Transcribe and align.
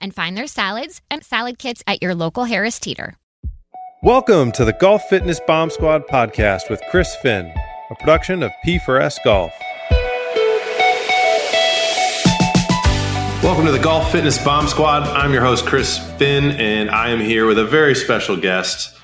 and 0.00 0.14
find 0.14 0.36
their 0.36 0.46
salads 0.46 1.00
and 1.10 1.22
salad 1.24 1.58
kits 1.58 1.82
at 1.86 2.02
your 2.02 2.14
local 2.14 2.44
Harris 2.44 2.78
Teeter. 2.78 3.16
Welcome 4.02 4.50
to 4.52 4.64
the 4.64 4.72
Golf 4.72 5.02
Fitness 5.10 5.40
Bomb 5.40 5.68
Squad 5.68 6.06
podcast 6.06 6.70
with 6.70 6.80
Chris 6.90 7.14
Finn, 7.16 7.52
a 7.90 7.94
production 7.96 8.42
of 8.42 8.50
P4S 8.64 9.18
Golf. 9.22 9.52
Welcome 13.42 13.66
to 13.66 13.72
the 13.72 13.82
Golf 13.82 14.12
Fitness 14.12 14.42
Bomb 14.42 14.68
Squad. 14.68 15.02
I'm 15.02 15.32
your 15.32 15.42
host, 15.42 15.66
Chris 15.66 15.98
Finn, 16.16 16.52
and 16.52 16.88
I 16.90 17.10
am 17.10 17.20
here 17.20 17.46
with 17.46 17.58
a 17.58 17.64
very 17.64 17.94
special 17.94 18.36
guest, 18.36 18.96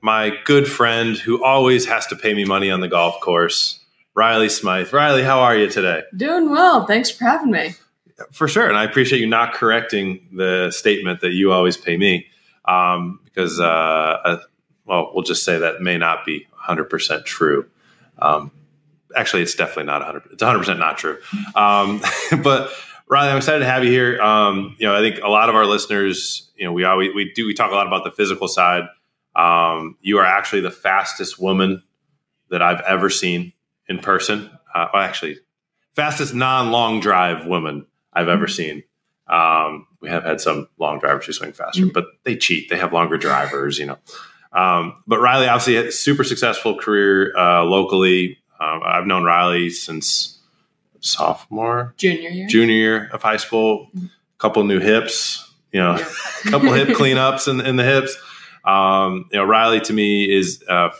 my 0.00 0.32
good 0.44 0.66
friend 0.66 1.16
who 1.16 1.44
always 1.44 1.86
has 1.86 2.06
to 2.06 2.16
pay 2.16 2.32
me 2.34 2.44
money 2.44 2.70
on 2.70 2.80
the 2.80 2.88
golf 2.88 3.20
course, 3.20 3.84
Riley 4.14 4.48
Smyth. 4.48 4.92
Riley, 4.92 5.22
how 5.22 5.40
are 5.40 5.56
you 5.56 5.68
today? 5.68 6.02
Doing 6.16 6.50
well. 6.50 6.86
Thanks 6.86 7.10
for 7.10 7.24
having 7.24 7.50
me. 7.50 7.74
For 8.30 8.48
sure. 8.48 8.68
And 8.68 8.76
I 8.76 8.84
appreciate 8.84 9.20
you 9.20 9.26
not 9.26 9.54
correcting 9.54 10.28
the 10.32 10.70
statement 10.70 11.20
that 11.20 11.32
you 11.32 11.52
always 11.52 11.76
pay 11.76 11.96
me 11.96 12.26
um, 12.66 13.20
because, 13.24 13.60
uh, 13.60 13.64
uh, 13.64 14.38
well, 14.84 15.10
we'll 15.14 15.24
just 15.24 15.44
say 15.44 15.58
that 15.58 15.80
may 15.80 15.98
not 15.98 16.24
be 16.24 16.46
100% 16.66 17.24
true. 17.24 17.66
Um, 18.18 18.50
actually, 19.16 19.42
it's 19.42 19.54
definitely 19.54 19.84
not 19.84 20.02
100. 20.02 20.32
It's 20.32 20.42
100% 20.42 20.78
not 20.78 20.98
true. 20.98 21.18
Um, 21.54 22.02
but 22.42 22.70
Riley, 23.08 23.30
I'm 23.30 23.38
excited 23.38 23.60
to 23.60 23.66
have 23.66 23.84
you 23.84 23.90
here. 23.90 24.20
Um, 24.20 24.76
you 24.78 24.86
know, 24.86 24.94
I 24.94 25.00
think 25.00 25.22
a 25.22 25.28
lot 25.28 25.48
of 25.48 25.56
our 25.56 25.66
listeners, 25.66 26.50
you 26.56 26.64
know, 26.64 26.72
we 26.72 26.84
always 26.84 27.12
we 27.14 27.32
do 27.32 27.44
we 27.46 27.54
talk 27.54 27.72
a 27.72 27.74
lot 27.74 27.88
about 27.88 28.04
the 28.04 28.12
physical 28.12 28.46
side. 28.46 28.84
Um, 29.34 29.96
you 30.00 30.18
are 30.18 30.24
actually 30.24 30.62
the 30.62 30.70
fastest 30.70 31.40
woman 31.40 31.82
that 32.50 32.62
I've 32.62 32.80
ever 32.82 33.10
seen 33.10 33.52
in 33.88 33.98
person. 33.98 34.50
Uh, 34.72 34.86
well, 34.92 35.02
actually, 35.02 35.38
fastest 35.94 36.34
non-long 36.34 37.00
drive 37.00 37.46
woman 37.46 37.86
I've 38.12 38.28
ever 38.28 38.46
seen. 38.46 38.82
Um, 39.26 39.86
we 40.00 40.08
have 40.08 40.24
had 40.24 40.40
some 40.40 40.68
long 40.78 40.98
drivers 40.98 41.26
who 41.26 41.32
swing 41.32 41.52
faster, 41.52 41.82
mm-hmm. 41.82 41.92
but 41.92 42.06
they 42.24 42.36
cheat. 42.36 42.68
They 42.68 42.76
have 42.76 42.92
longer 42.92 43.16
drivers, 43.16 43.78
you 43.78 43.86
know. 43.86 43.98
Um, 44.52 45.02
but 45.06 45.20
Riley 45.20 45.46
obviously 45.46 45.76
had 45.76 45.86
a 45.86 45.92
super 45.92 46.24
successful 46.24 46.76
career 46.76 47.36
uh, 47.36 47.64
locally. 47.64 48.38
Um, 48.58 48.80
I've 48.84 49.06
known 49.06 49.22
Riley 49.24 49.70
since 49.70 50.38
sophomore, 50.98 51.94
junior 51.96 52.30
year, 52.30 52.48
junior 52.48 52.74
year 52.74 53.10
of 53.12 53.22
high 53.22 53.36
school. 53.36 53.88
A 53.96 54.08
couple 54.38 54.64
new 54.64 54.80
hips, 54.80 55.52
you 55.72 55.80
know, 55.80 55.94
a 55.94 55.98
couple 56.50 56.72
hip 56.72 56.88
cleanups 56.88 57.48
in, 57.48 57.64
in 57.64 57.76
the 57.76 57.84
hips. 57.84 58.16
Um, 58.64 59.28
you 59.30 59.38
know, 59.38 59.44
Riley 59.44 59.80
to 59.82 59.92
me 59.92 60.30
is 60.30 60.62
uh, 60.68 60.90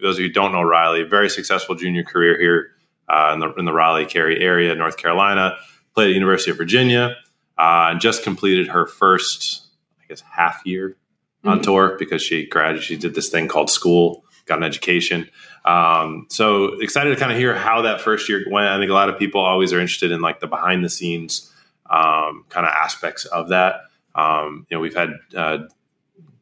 those 0.00 0.16
of 0.16 0.20
you 0.20 0.28
who 0.28 0.32
don't 0.32 0.52
know 0.52 0.62
Riley, 0.62 1.02
very 1.02 1.28
successful 1.28 1.74
junior 1.74 2.04
career 2.04 2.40
here 2.40 2.70
uh, 3.08 3.32
in 3.34 3.40
the 3.40 3.52
in 3.54 3.64
the 3.64 3.72
Raleigh 3.72 4.06
Cary 4.06 4.40
area, 4.40 4.74
North 4.74 4.96
Carolina. 4.96 5.56
Played 5.94 6.06
at 6.06 6.08
the 6.08 6.14
University 6.14 6.50
of 6.50 6.56
Virginia 6.56 7.16
uh, 7.58 7.88
and 7.90 8.00
just 8.00 8.22
completed 8.22 8.68
her 8.68 8.86
first, 8.86 9.66
I 10.02 10.06
guess, 10.08 10.20
half 10.20 10.62
year 10.64 10.96
on 11.44 11.56
mm-hmm. 11.56 11.62
tour 11.62 11.96
because 11.98 12.22
she 12.22 12.46
graduated. 12.46 12.84
She 12.84 12.96
did 12.96 13.14
this 13.14 13.28
thing 13.28 13.48
called 13.48 13.70
school, 13.70 14.24
got 14.46 14.58
an 14.58 14.64
education. 14.64 15.28
Um, 15.64 16.26
so 16.30 16.80
excited 16.80 17.10
to 17.10 17.16
kind 17.16 17.32
of 17.32 17.38
hear 17.38 17.54
how 17.54 17.82
that 17.82 18.00
first 18.00 18.28
year 18.28 18.44
went. 18.50 18.68
I 18.68 18.78
think 18.78 18.90
a 18.90 18.94
lot 18.94 19.08
of 19.08 19.18
people 19.18 19.40
always 19.40 19.72
are 19.72 19.80
interested 19.80 20.10
in 20.10 20.20
like 20.20 20.40
the 20.40 20.46
behind 20.46 20.84
the 20.84 20.88
scenes 20.88 21.52
um, 21.90 22.44
kind 22.48 22.66
of 22.66 22.72
aspects 22.72 23.24
of 23.26 23.48
that. 23.48 23.82
Um, 24.14 24.66
you 24.70 24.76
know, 24.76 24.80
we've 24.80 24.94
had 24.94 25.10
uh, 25.36 25.58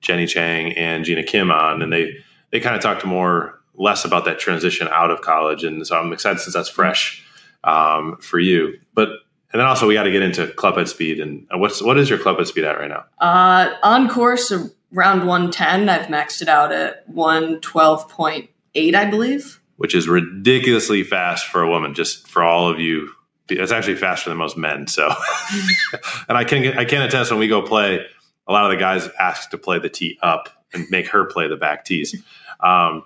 Jenny 0.01 0.27
Chang 0.27 0.73
and 0.73 1.05
Gina 1.05 1.25
Kim 1.25 1.51
on, 1.51 1.83
and 1.83 1.93
they 1.93 2.17
they 2.51 2.61
kind 2.61 2.77
of 2.77 2.83
talked 2.83 3.05
more 3.05 3.59
less 3.75 4.05
about 4.05 4.25
that 4.25 4.39
transition 4.39 4.89
out 4.89 5.11
of 5.11 5.21
college, 5.21 5.65
and 5.65 5.87
so 5.87 5.99
I'm 5.99 6.13
excited 6.13 6.41
since 6.41 6.55
that's 6.55 6.69
fresh 6.69 7.25
um, 7.65 8.17
for 8.19 8.39
you. 8.39 8.79
But 8.95 9.11
and 9.53 9.61
then 9.61 9.67
also 9.67 9.87
we 9.87 9.95
got 9.95 10.05
to 10.05 10.11
get 10.11 10.23
into 10.23 10.47
club 10.49 10.77
head 10.77 10.89
speed 10.89 11.21
and 11.21 11.47
uh, 11.53 11.59
what's 11.59 11.83
what 11.83 11.99
is 11.99 12.11
your 12.11 12.19
club 12.19 12.37
head 12.37 12.47
speed 12.47 12.65
at 12.65 12.79
right 12.79 12.89
now? 12.89 13.05
Uh, 13.19 13.75
on 13.83 14.09
course 14.09 14.53
around 14.95 15.27
110. 15.27 15.89
I've 15.89 16.07
maxed 16.07 16.43
it 16.43 16.49
out 16.49 16.73
at 16.73 17.09
112.8, 17.13 18.95
I 18.95 19.05
believe. 19.11 19.61
Which 19.77 19.95
is 19.95 20.09
ridiculously 20.09 21.03
fast 21.03 21.47
for 21.47 21.63
a 21.63 21.69
woman. 21.69 21.95
Just 21.95 22.27
for 22.27 22.43
all 22.43 22.69
of 22.69 22.81
you, 22.81 23.11
it's 23.49 23.73
actually 23.73 23.97
faster 23.97 24.29
than 24.29 24.39
most 24.39 24.57
men. 24.57 24.87
So, 24.87 25.09
and 26.29 26.37
I 26.37 26.45
can 26.45 26.77
I 26.77 26.85
can 26.85 27.03
attest 27.03 27.31
when 27.31 27.41
we 27.41 27.49
go 27.49 27.63
play, 27.63 28.05
a 28.47 28.53
lot 28.53 28.65
of 28.65 28.71
the 28.71 28.77
guys 28.77 29.09
ask 29.19 29.51
to 29.51 29.59
play 29.59 29.79
the 29.79 29.89
tee 29.89 30.19
up 30.21 30.49
and 30.73 30.87
make 30.91 31.09
her 31.09 31.25
play 31.25 31.49
the 31.49 31.57
back 31.57 31.85
tees. 31.85 32.21
Um, 32.61 33.05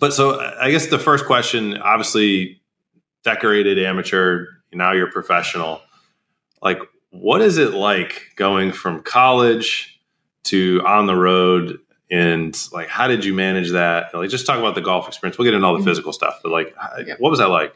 but 0.00 0.12
so 0.12 0.40
I 0.40 0.72
guess 0.72 0.88
the 0.88 0.98
first 0.98 1.26
question, 1.26 1.76
obviously, 1.78 2.60
decorated 3.22 3.78
amateur 3.78 4.46
now 4.74 4.92
you're 4.92 5.10
professional. 5.10 5.80
Like, 6.62 6.78
what 7.10 7.40
is 7.40 7.58
it 7.58 7.74
like 7.74 8.32
going 8.36 8.72
from 8.72 9.02
college 9.02 10.00
to 10.44 10.82
on 10.84 11.06
the 11.06 11.14
road? 11.14 11.78
And 12.10 12.56
like, 12.72 12.88
how 12.88 13.08
did 13.08 13.24
you 13.24 13.34
manage 13.34 13.72
that? 13.72 14.14
Like, 14.14 14.30
just 14.30 14.46
talk 14.46 14.58
about 14.58 14.74
the 14.74 14.80
golf 14.80 15.08
experience. 15.08 15.38
We'll 15.38 15.46
get 15.46 15.54
into 15.54 15.66
all 15.66 15.74
the 15.74 15.80
mm-hmm. 15.80 15.88
physical 15.88 16.12
stuff, 16.12 16.40
but 16.42 16.52
like, 16.52 16.74
what 17.18 17.30
was 17.30 17.38
that 17.38 17.48
like? 17.48 17.74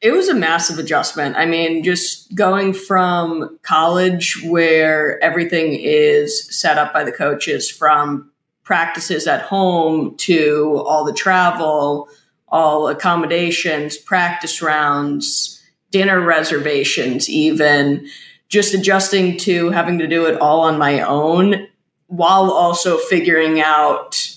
It 0.00 0.12
was 0.12 0.28
a 0.28 0.34
massive 0.34 0.78
adjustment. 0.78 1.36
I 1.36 1.44
mean, 1.44 1.82
just 1.82 2.32
going 2.34 2.72
from 2.72 3.58
college 3.62 4.40
where 4.44 5.22
everything 5.22 5.72
is 5.72 6.56
set 6.56 6.78
up 6.78 6.92
by 6.92 7.02
the 7.02 7.10
coaches 7.10 7.68
from 7.68 8.30
practices 8.62 9.26
at 9.26 9.42
home 9.42 10.16
to 10.18 10.84
all 10.86 11.04
the 11.04 11.12
travel, 11.12 12.08
all 12.48 12.86
accommodations, 12.88 13.96
practice 13.96 14.62
rounds, 14.62 15.57
dinner 15.90 16.20
reservations, 16.20 17.28
even 17.28 18.08
just 18.48 18.74
adjusting 18.74 19.36
to 19.38 19.70
having 19.70 19.98
to 19.98 20.06
do 20.06 20.26
it 20.26 20.40
all 20.40 20.60
on 20.60 20.78
my 20.78 21.00
own 21.00 21.66
while 22.06 22.50
also 22.50 22.96
figuring 22.96 23.60
out 23.60 24.34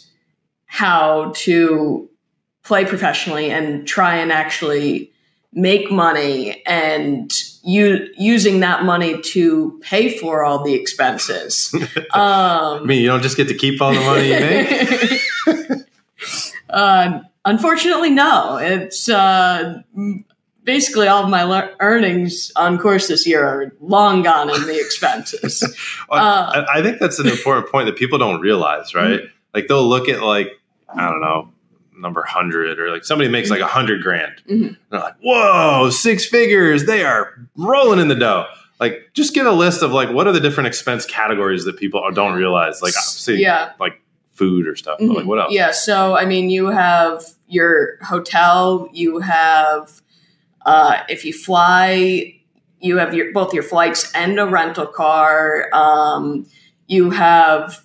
how 0.65 1.31
to 1.35 2.09
play 2.63 2.85
professionally 2.85 3.49
and 3.49 3.87
try 3.87 4.15
and 4.15 4.31
actually 4.31 5.11
make 5.53 5.91
money 5.91 6.63
and 6.65 7.31
you 7.63 8.07
using 8.17 8.61
that 8.61 8.83
money 8.83 9.21
to 9.21 9.79
pay 9.81 10.17
for 10.17 10.43
all 10.43 10.63
the 10.63 10.73
expenses. 10.73 11.73
Um, 12.13 12.83
I 12.83 12.83
mean, 12.83 13.01
you 13.01 13.07
don't 13.07 13.21
just 13.21 13.37
get 13.37 13.47
to 13.47 13.53
keep 13.53 13.81
all 13.81 13.93
the 13.93 13.99
money 14.01 14.27
you 14.27 14.39
make. 15.67 15.85
uh, 16.69 17.19
unfortunately, 17.45 18.09
no. 18.09 18.57
It's 18.57 19.07
uh, 19.07 19.81
basically 20.63 21.07
all 21.07 21.23
of 21.23 21.29
my 21.29 21.43
le- 21.43 21.71
earnings 21.79 22.51
on 22.55 22.77
course 22.77 23.07
this 23.07 23.27
year 23.27 23.45
are 23.45 23.71
long 23.79 24.23
gone 24.23 24.49
in 24.49 24.65
the 24.65 24.79
expenses. 24.79 25.63
uh, 26.09 26.65
I 26.71 26.81
think 26.81 26.99
that's 26.99 27.19
an 27.19 27.27
important 27.27 27.71
point 27.71 27.87
that 27.87 27.95
people 27.95 28.17
don't 28.17 28.41
realize, 28.41 28.93
right? 28.93 29.21
Mm-hmm. 29.21 29.35
Like 29.53 29.67
they'll 29.67 29.87
look 29.87 30.09
at 30.09 30.21
like 30.21 30.51
I 30.93 31.09
don't 31.09 31.21
know 31.21 31.51
number 32.01 32.23
hundred 32.23 32.79
or 32.79 32.89
like 32.91 33.05
somebody 33.05 33.29
makes 33.29 33.49
like 33.49 33.61
a 33.61 33.67
hundred 33.67 34.01
grand. 34.01 34.41
Mm-hmm. 34.49 34.73
They're 34.89 34.99
like, 34.99 35.15
whoa, 35.23 35.89
six 35.89 36.25
figures! 36.25 36.85
They 36.85 37.03
are 37.03 37.47
rolling 37.55 37.99
in 37.99 38.07
the 38.07 38.15
dough. 38.15 38.47
Like, 38.79 39.11
just 39.13 39.35
get 39.35 39.45
a 39.45 39.51
list 39.51 39.83
of 39.83 39.91
like 39.91 40.09
what 40.09 40.27
are 40.27 40.33
the 40.33 40.39
different 40.39 40.67
expense 40.67 41.05
categories 41.05 41.65
that 41.65 41.77
people 41.77 42.03
don't 42.13 42.33
realize. 42.33 42.81
Like, 42.81 42.93
obviously, 42.97 43.41
yeah, 43.41 43.73
like 43.79 44.01
food 44.31 44.67
or 44.67 44.75
stuff. 44.75 44.99
Mm-hmm. 44.99 45.07
But 45.09 45.17
like, 45.17 45.25
what 45.25 45.39
else? 45.39 45.53
Yeah. 45.53 45.71
So, 45.71 46.15
I 46.15 46.25
mean, 46.25 46.49
you 46.49 46.67
have 46.67 47.23
your 47.47 47.97
hotel, 48.03 48.89
you 48.91 49.19
have 49.19 50.01
uh, 50.65 51.03
if 51.09 51.25
you 51.25 51.33
fly, 51.33 52.35
you 52.79 52.97
have 52.97 53.13
your, 53.13 53.31
both 53.31 53.53
your 53.53 53.63
flights 53.63 54.11
and 54.13 54.39
a 54.39 54.45
rental 54.45 54.87
car. 54.87 55.69
Um, 55.73 56.45
you 56.87 57.11
have 57.11 57.83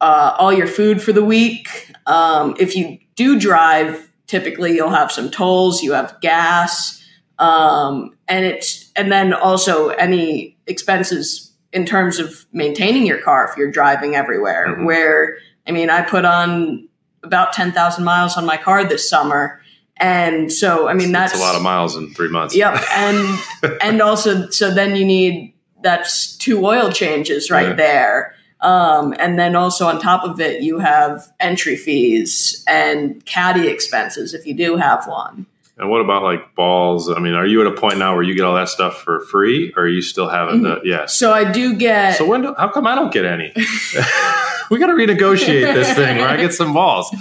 uh, 0.00 0.36
all 0.38 0.52
your 0.52 0.66
food 0.66 1.02
for 1.02 1.12
the 1.12 1.24
week. 1.24 1.92
Um, 2.06 2.54
if 2.58 2.76
you 2.76 2.98
do 3.16 3.38
drive, 3.38 4.10
typically 4.26 4.74
you'll 4.74 4.90
have 4.90 5.10
some 5.10 5.30
tolls, 5.30 5.82
you 5.82 5.92
have 5.92 6.20
gas, 6.20 7.02
um, 7.38 8.16
and 8.28 8.44
it's 8.44 8.90
and 8.96 9.10
then 9.10 9.32
also 9.32 9.88
any 9.90 10.56
expenses 10.66 11.52
in 11.72 11.84
terms 11.84 12.18
of 12.18 12.46
maintaining 12.52 13.06
your 13.06 13.18
car 13.18 13.48
if 13.50 13.56
you're 13.56 13.70
driving 13.70 14.14
everywhere. 14.14 14.66
Mhm. 14.68 14.84
Where 14.84 15.38
I 15.66 15.72
mean, 15.72 15.90
I 15.90 16.02
put 16.02 16.24
on 16.24 16.88
about 17.22 17.52
ten 17.52 17.72
thousand 17.72 18.04
miles 18.04 18.36
on 18.36 18.46
my 18.46 18.56
car 18.56 18.84
this 18.84 19.08
summer, 19.08 19.60
and 20.00 20.52
so 20.52 20.88
I 20.88 20.94
mean 20.94 21.12
that's 21.12 21.32
that's 21.32 21.42
a 21.42 21.46
lot 21.46 21.54
of 21.56 21.62
miles 21.62 21.96
in 21.96 22.12
three 22.14 22.28
months. 22.28 22.54
Yep, 22.54 22.82
and 22.92 23.38
and 23.82 24.00
also 24.02 24.48
so 24.50 24.72
then 24.72 24.96
you 24.96 25.04
need 25.04 25.54
that's 25.82 26.36
two 26.36 26.64
oil 26.66 26.90
changes 26.90 27.50
right 27.50 27.68
Yeah. 27.68 27.74
there. 27.74 28.34
Um, 28.60 29.14
and 29.20 29.38
then 29.38 29.54
also 29.54 29.86
on 29.86 30.00
top 30.00 30.24
of 30.24 30.40
it, 30.40 30.62
you 30.62 30.80
have 30.80 31.22
entry 31.38 31.76
fees 31.76 32.64
and 32.66 33.24
caddy 33.24 33.68
expenses 33.68 34.34
if 34.34 34.44
you 34.46 34.54
do 34.54 34.74
have 34.76 35.06
one. 35.06 35.46
And 35.76 35.88
what 35.88 36.00
about 36.00 36.24
like 36.24 36.56
balls? 36.56 37.08
I 37.08 37.20
mean, 37.20 37.34
are 37.34 37.46
you 37.46 37.60
at 37.60 37.68
a 37.68 37.80
point 37.80 37.98
now 37.98 38.14
where 38.14 38.24
you 38.24 38.34
get 38.34 38.42
all 38.44 38.56
that 38.56 38.68
stuff 38.68 39.00
for 39.00 39.20
free, 39.20 39.72
or 39.76 39.84
are 39.84 39.88
you 39.88 40.02
still 40.02 40.28
having 40.28 40.62
the 40.62 40.80
yes? 40.82 41.16
So 41.16 41.32
I 41.32 41.52
do 41.52 41.76
get 41.76 42.16
So 42.16 42.26
when 42.26 42.42
do, 42.42 42.52
how 42.58 42.68
come 42.68 42.84
I 42.88 42.96
don't 42.96 43.12
get 43.12 43.24
any? 43.24 43.52
we 44.72 44.78
got 44.80 44.88
to 44.88 44.94
renegotiate 44.94 45.72
this 45.74 45.92
thing 45.94 46.16
where 46.16 46.26
I 46.28 46.36
get 46.36 46.52
some 46.52 46.74
balls. 46.74 47.14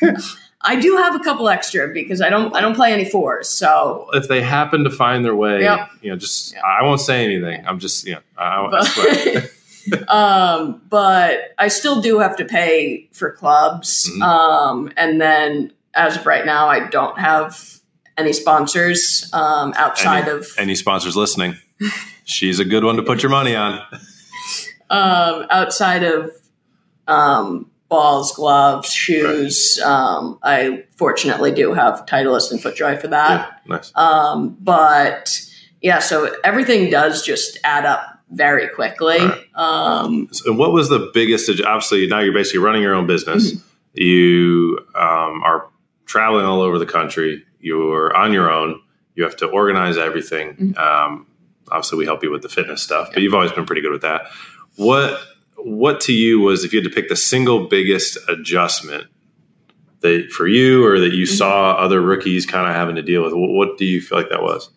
I 0.66 0.76
do 0.76 0.96
have 0.96 1.14
a 1.14 1.18
couple 1.18 1.48
extra 1.48 1.88
because 1.92 2.20
I 2.20 2.30
don't 2.30 2.54
I 2.56 2.60
don't 2.60 2.74
play 2.74 2.92
any 2.92 3.04
fours. 3.04 3.48
So 3.48 4.08
If 4.14 4.28
they 4.28 4.42
happen 4.42 4.84
to 4.84 4.90
find 4.90 5.24
their 5.24 5.36
way, 5.36 5.60
Yep. 5.62 5.90
you 6.02 6.10
know, 6.10 6.16
just 6.16 6.54
Yep. 6.54 6.62
I 6.64 6.82
won't 6.82 7.00
say 7.00 7.24
anything. 7.24 7.64
I'm 7.66 7.78
just 7.78 8.06
you 8.06 8.14
know, 8.14 8.20
I, 8.38 8.66
I 8.72 8.84
swear. 8.84 9.42
but, 9.90 10.08
um, 10.14 10.80
but 10.88 11.54
I 11.58 11.68
still 11.68 12.00
do 12.00 12.18
have 12.18 12.36
to 12.38 12.44
pay 12.44 13.08
for 13.12 13.30
clubs. 13.32 14.10
Mhm. 14.10 14.22
Um, 14.22 14.92
and 14.96 15.20
then 15.20 15.72
as 15.94 16.16
of 16.16 16.26
right 16.26 16.46
now, 16.46 16.68
I 16.68 16.88
don't 16.88 17.18
have 17.18 17.80
any 18.16 18.32
sponsors 18.32 19.28
um, 19.32 19.74
outside 19.76 20.28
any, 20.28 20.38
of 20.38 20.46
any 20.56 20.74
sponsors 20.74 21.16
listening. 21.16 21.56
She's 22.24 22.58
a 22.58 22.64
good 22.64 22.84
one 22.84 22.96
to 22.96 23.02
put 23.02 23.22
your 23.22 23.30
money 23.30 23.54
on. 23.54 23.80
um, 24.90 25.46
outside 25.50 26.02
of 26.04 26.30
um, 27.06 27.70
balls, 27.88 28.32
gloves, 28.32 28.92
shoes. 28.92 29.80
Um, 29.84 30.38
I 30.42 30.84
fortunately 30.96 31.52
do 31.52 31.72
have 31.74 32.06
Titleist 32.06 32.50
and 32.50 32.60
FootJoy 32.60 33.00
for 33.00 33.08
that. 33.08 33.30
yeah, 33.66 33.76
nice. 33.76 33.92
Um, 33.94 34.56
but 34.60 35.38
yeah, 35.80 35.98
so 35.98 36.34
everything 36.42 36.90
does 36.90 37.22
just 37.24 37.58
add 37.62 37.84
up 37.84 38.20
very 38.30 38.68
quickly. 38.68 39.18
Right. 39.18 39.46
Um, 39.54 40.28
So 40.32 40.52
what 40.52 40.72
was 40.72 40.88
the 40.88 41.10
biggest? 41.14 41.48
Obviously, 41.50 42.06
now 42.06 42.20
you're 42.20 42.32
basically 42.32 42.60
running 42.60 42.82
your 42.82 42.94
own 42.94 43.06
business. 43.06 43.52
Mm-hmm. 43.52 43.68
You 43.94 44.78
um, 44.94 45.42
are 45.44 45.68
traveling 46.06 46.46
all 46.46 46.62
over 46.62 46.78
the 46.78 46.86
country. 46.86 47.44
You're 47.60 48.14
on 48.16 48.32
your 48.32 48.50
own. 48.50 48.80
You 49.14 49.22
have 49.24 49.36
to 49.36 49.46
organize 49.46 49.96
everything. 49.96 50.56
Mm-hmm. 50.56 50.78
Um, 50.78 51.26
obviously, 51.70 51.98
we 51.98 52.04
help 52.06 52.22
you 52.24 52.30
with 52.32 52.42
the 52.42 52.48
fitness 52.48 52.82
stuff, 52.82 53.10
but 53.12 53.22
you've 53.22 53.34
always 53.34 53.52
been 53.52 53.66
pretty 53.66 53.82
good 53.82 53.92
with 53.92 54.02
that. 54.02 54.22
What 54.76 55.20
What 55.56 56.00
to 56.02 56.12
you 56.12 56.40
was 56.40 56.64
if 56.64 56.72
you 56.72 56.80
had 56.82 56.88
to 56.90 56.94
pick 56.94 57.08
the 57.08 57.16
single 57.16 57.66
biggest 57.68 58.18
adjustment 58.28 59.06
that 60.00 60.30
for 60.30 60.46
you, 60.46 60.84
or 60.84 61.00
that 61.00 61.12
you 61.14 61.24
Mm-hmm. 61.26 61.34
saw 61.36 61.72
other 61.72 62.00
rookies 62.00 62.44
kind 62.44 62.68
of 62.68 62.74
having 62.74 62.96
to 62.96 63.02
deal 63.02 63.22
with? 63.22 63.32
What, 63.32 63.50
what 63.50 63.78
do 63.78 63.84
you 63.86 64.00
feel 64.02 64.18
like 64.18 64.28
that 64.28 64.42
was? 64.42 64.68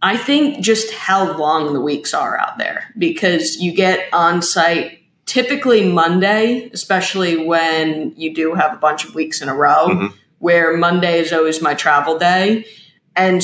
I 0.00 0.16
think 0.16 0.64
just 0.64 0.92
how 0.92 1.36
long 1.36 1.74
the 1.74 1.80
weeks 1.80 2.12
are 2.14 2.38
out 2.38 2.58
there 2.58 2.84
because 2.98 3.56
you 3.60 3.72
get 3.72 4.08
on 4.12 4.42
site 4.42 4.98
typically 5.26 5.88
Monday, 5.92 6.68
especially 6.72 7.36
when 7.46 8.12
you 8.16 8.34
do 8.34 8.54
have 8.54 8.72
a 8.72 8.76
bunch 8.78 9.04
of 9.04 9.14
weeks 9.14 9.40
in 9.40 9.48
a 9.48 9.54
row, 9.54 9.88
Mhm. 9.88 10.12
where 10.38 10.76
Monday 10.76 11.20
is 11.20 11.32
always 11.32 11.62
my 11.62 11.74
travel 11.74 12.18
day. 12.18 12.64
And 13.14 13.42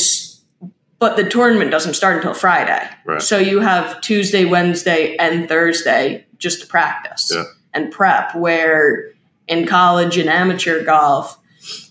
but 0.98 1.16
the 1.16 1.28
tournament 1.28 1.70
doesn't 1.70 1.94
start 1.94 2.16
until 2.16 2.34
Friday. 2.34 2.88
Right. 3.04 3.22
So 3.22 3.38
you 3.38 3.60
have 3.60 4.00
Tuesday, 4.00 4.44
Wednesday, 4.44 5.14
and 5.16 5.48
Thursday 5.48 6.26
just 6.38 6.60
to 6.62 6.66
practice 6.66 7.30
Yeah. 7.34 7.44
and 7.74 7.90
prep. 7.90 8.34
Where 8.34 9.10
in 9.46 9.66
college 9.66 10.18
and 10.18 10.28
amateur 10.28 10.84
golf, 10.84 11.38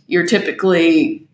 you're 0.08 0.26
typically 0.28 1.28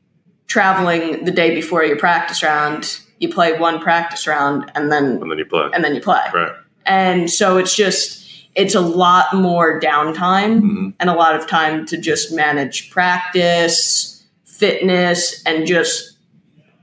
traveling 0.48 1.25
the 1.25 1.31
day 1.31 1.54
before 1.56 1.83
your 1.83 1.98
practice 1.98 2.44
round. 2.44 3.00
You 3.19 3.30
play 3.30 3.57
one 3.57 3.80
practice 3.80 4.27
round 4.27 4.71
and 4.75 4.92
then 4.92 5.19
And 5.21 5.31
then 5.31 5.38
you 5.38 5.45
play. 5.45 5.69
and 5.74 5.83
then 5.83 5.95
you 5.95 6.01
play. 6.01 6.21
Right. 6.33 6.51
And 6.86 7.30
so 7.30 7.57
it's 7.57 7.75
just 7.75 8.21
it's 8.56 8.75
a 8.75 8.81
lot 8.81 9.33
more 9.33 9.80
downtime 9.80 10.62
Mhm. 10.62 10.94
and 11.00 11.10
a 11.10 11.13
lot 11.13 11.36
of 11.36 11.48
time 11.48 11.88
to 11.88 11.98
just 11.98 12.31
manage 12.31 12.92
practice, 12.92 14.24
fitness, 14.45 15.42
and 15.45 15.65
just 15.65 16.18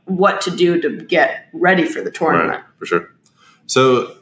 what 0.06 0.40
to 0.40 0.50
do 0.50 0.80
to 0.80 0.90
get 0.90 1.46
ready 1.52 1.84
for 1.84 2.00
the 2.02 2.10
tournament. 2.10 2.50
Right, 2.50 2.62
for 2.80 2.86
sure. 2.86 3.10
So 3.66 4.16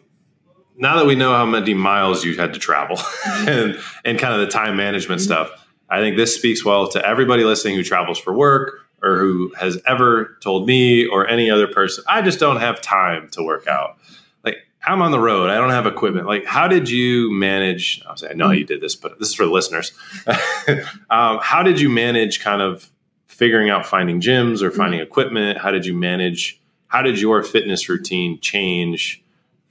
now 0.79 0.97
that 0.97 1.07
we 1.07 1.17
know 1.17 1.33
how 1.33 1.45
many 1.45 1.75
miles 1.75 2.25
you 2.25 2.37
had 2.37 2.55
to 2.55 2.59
travel 2.59 2.99
and, 3.27 3.79
and 4.05 4.19
kind 4.19 4.35
of 4.35 4.41
the 4.41 4.47
time 4.47 4.77
management 4.77 5.21
stuff, 5.21 5.51
I 5.91 6.01
think 6.01 6.17
this 6.17 6.35
speaks 6.35 6.65
well 6.65 6.89
to 6.89 7.07
everybody 7.07 7.45
listening 7.45 7.75
who 7.75 7.83
travels 7.83 8.19
for 8.19 8.33
work 8.33 8.81
or 9.03 9.19
who 9.19 9.53
has 9.59 9.81
ever 9.87 10.37
told 10.41 10.67
me 10.67 11.07
or 11.07 11.27
any 11.27 11.51
other 11.51 11.67
person, 11.67 12.05
I 12.07 12.23
just 12.23 12.39
don't 12.39 12.61
have 12.61 12.81
time 12.81 13.29
to 13.31 13.43
work 13.43 13.67
out. 13.67 13.99
Like 14.45 14.57
I'm 14.87 15.03
on 15.03 15.11
the 15.11 15.21
road, 15.21 15.51
I 15.51 15.57
don't 15.57 15.71
have 15.71 15.87
equipment. 15.87 16.27
Like, 16.27 16.45
how 16.45 16.69
did 16.69 16.89
you 16.89 17.31
manage? 17.33 18.03
I'll 18.07 18.17
say, 18.17 18.29
I 18.31 18.35
know 18.35 18.51
you 18.51 18.65
did 18.65 18.81
this, 18.81 18.97
but 18.97 19.19
this 19.19 19.29
is 19.29 19.35
for 19.35 19.47
the 19.47 19.53
listeners. 19.53 19.93
um, 21.11 21.39
how 21.43 21.63
did 21.63 21.81
you 21.81 21.89
manage 21.89 22.41
kind 22.41 22.63
of 22.63 22.91
figuring 23.27 23.71
out 23.71 23.87
finding 23.87 24.21
gyms 24.21 24.63
or 24.63 24.71
finding 24.71 25.01
equipment? 25.01 25.59
How 25.59 25.71
did 25.71 25.87
you 25.87 25.95
manage? 25.95 26.61
How 26.89 27.03
did 27.03 27.21
your 27.21 27.43
fitness 27.43 27.89
routine 27.89 28.41
change 28.41 29.23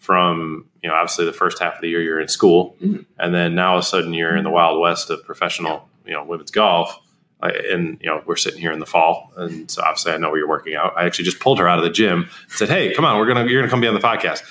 from 0.07 0.65
you 0.81 0.87
know 0.89 0.95
obviously 0.95 1.25
the 1.25 1.33
first 1.33 1.59
half 1.59 1.75
of 1.75 1.81
the 1.81 1.89
year 1.89 2.01
you're 2.01 2.21
in 2.21 2.29
school, 2.29 2.75
Mhm. 2.81 3.05
and 3.19 3.35
then 3.35 3.55
now 3.55 3.71
all 3.71 3.77
of 3.79 3.83
a 3.83 3.85
sudden 3.85 4.13
you're 4.13 4.35
in 4.37 4.45
the 4.45 4.49
wild 4.49 4.79
west 4.79 5.09
of 5.09 5.23
professional 5.25 5.87
you 6.05 6.13
know 6.13 6.23
women's 6.23 6.49
golf. 6.51 6.97
I- 7.43 7.51
And 7.73 7.99
you 8.01 8.07
know 8.09 8.21
we're 8.25 8.37
sitting 8.37 8.61
here 8.61 8.71
in 8.71 8.79
the 8.79 8.85
fall, 8.95 9.31
and 9.35 9.69
so 9.69 9.83
obviously 9.83 10.13
I 10.13 10.17
know 10.17 10.29
where 10.29 10.39
you're 10.39 10.47
working 10.57 10.75
out. 10.75 10.93
I 10.97 11.05
actually 11.05 11.25
just 11.25 11.39
pulled 11.41 11.59
her 11.59 11.67
out 11.67 11.77
of 11.77 11.83
the 11.83 11.91
gym, 12.01 12.19
and 12.49 12.51
said, 12.59 12.69
"Hey, 12.69 12.93
come 12.95 13.03
on, 13.05 13.17
we're 13.19 13.27
gonna 13.27 13.45
you're 13.47 13.61
gonna 13.61 13.69
come 13.69 13.81
be 13.81 13.87
on 13.87 13.93
the 14.01 14.07
podcast." 14.11 14.41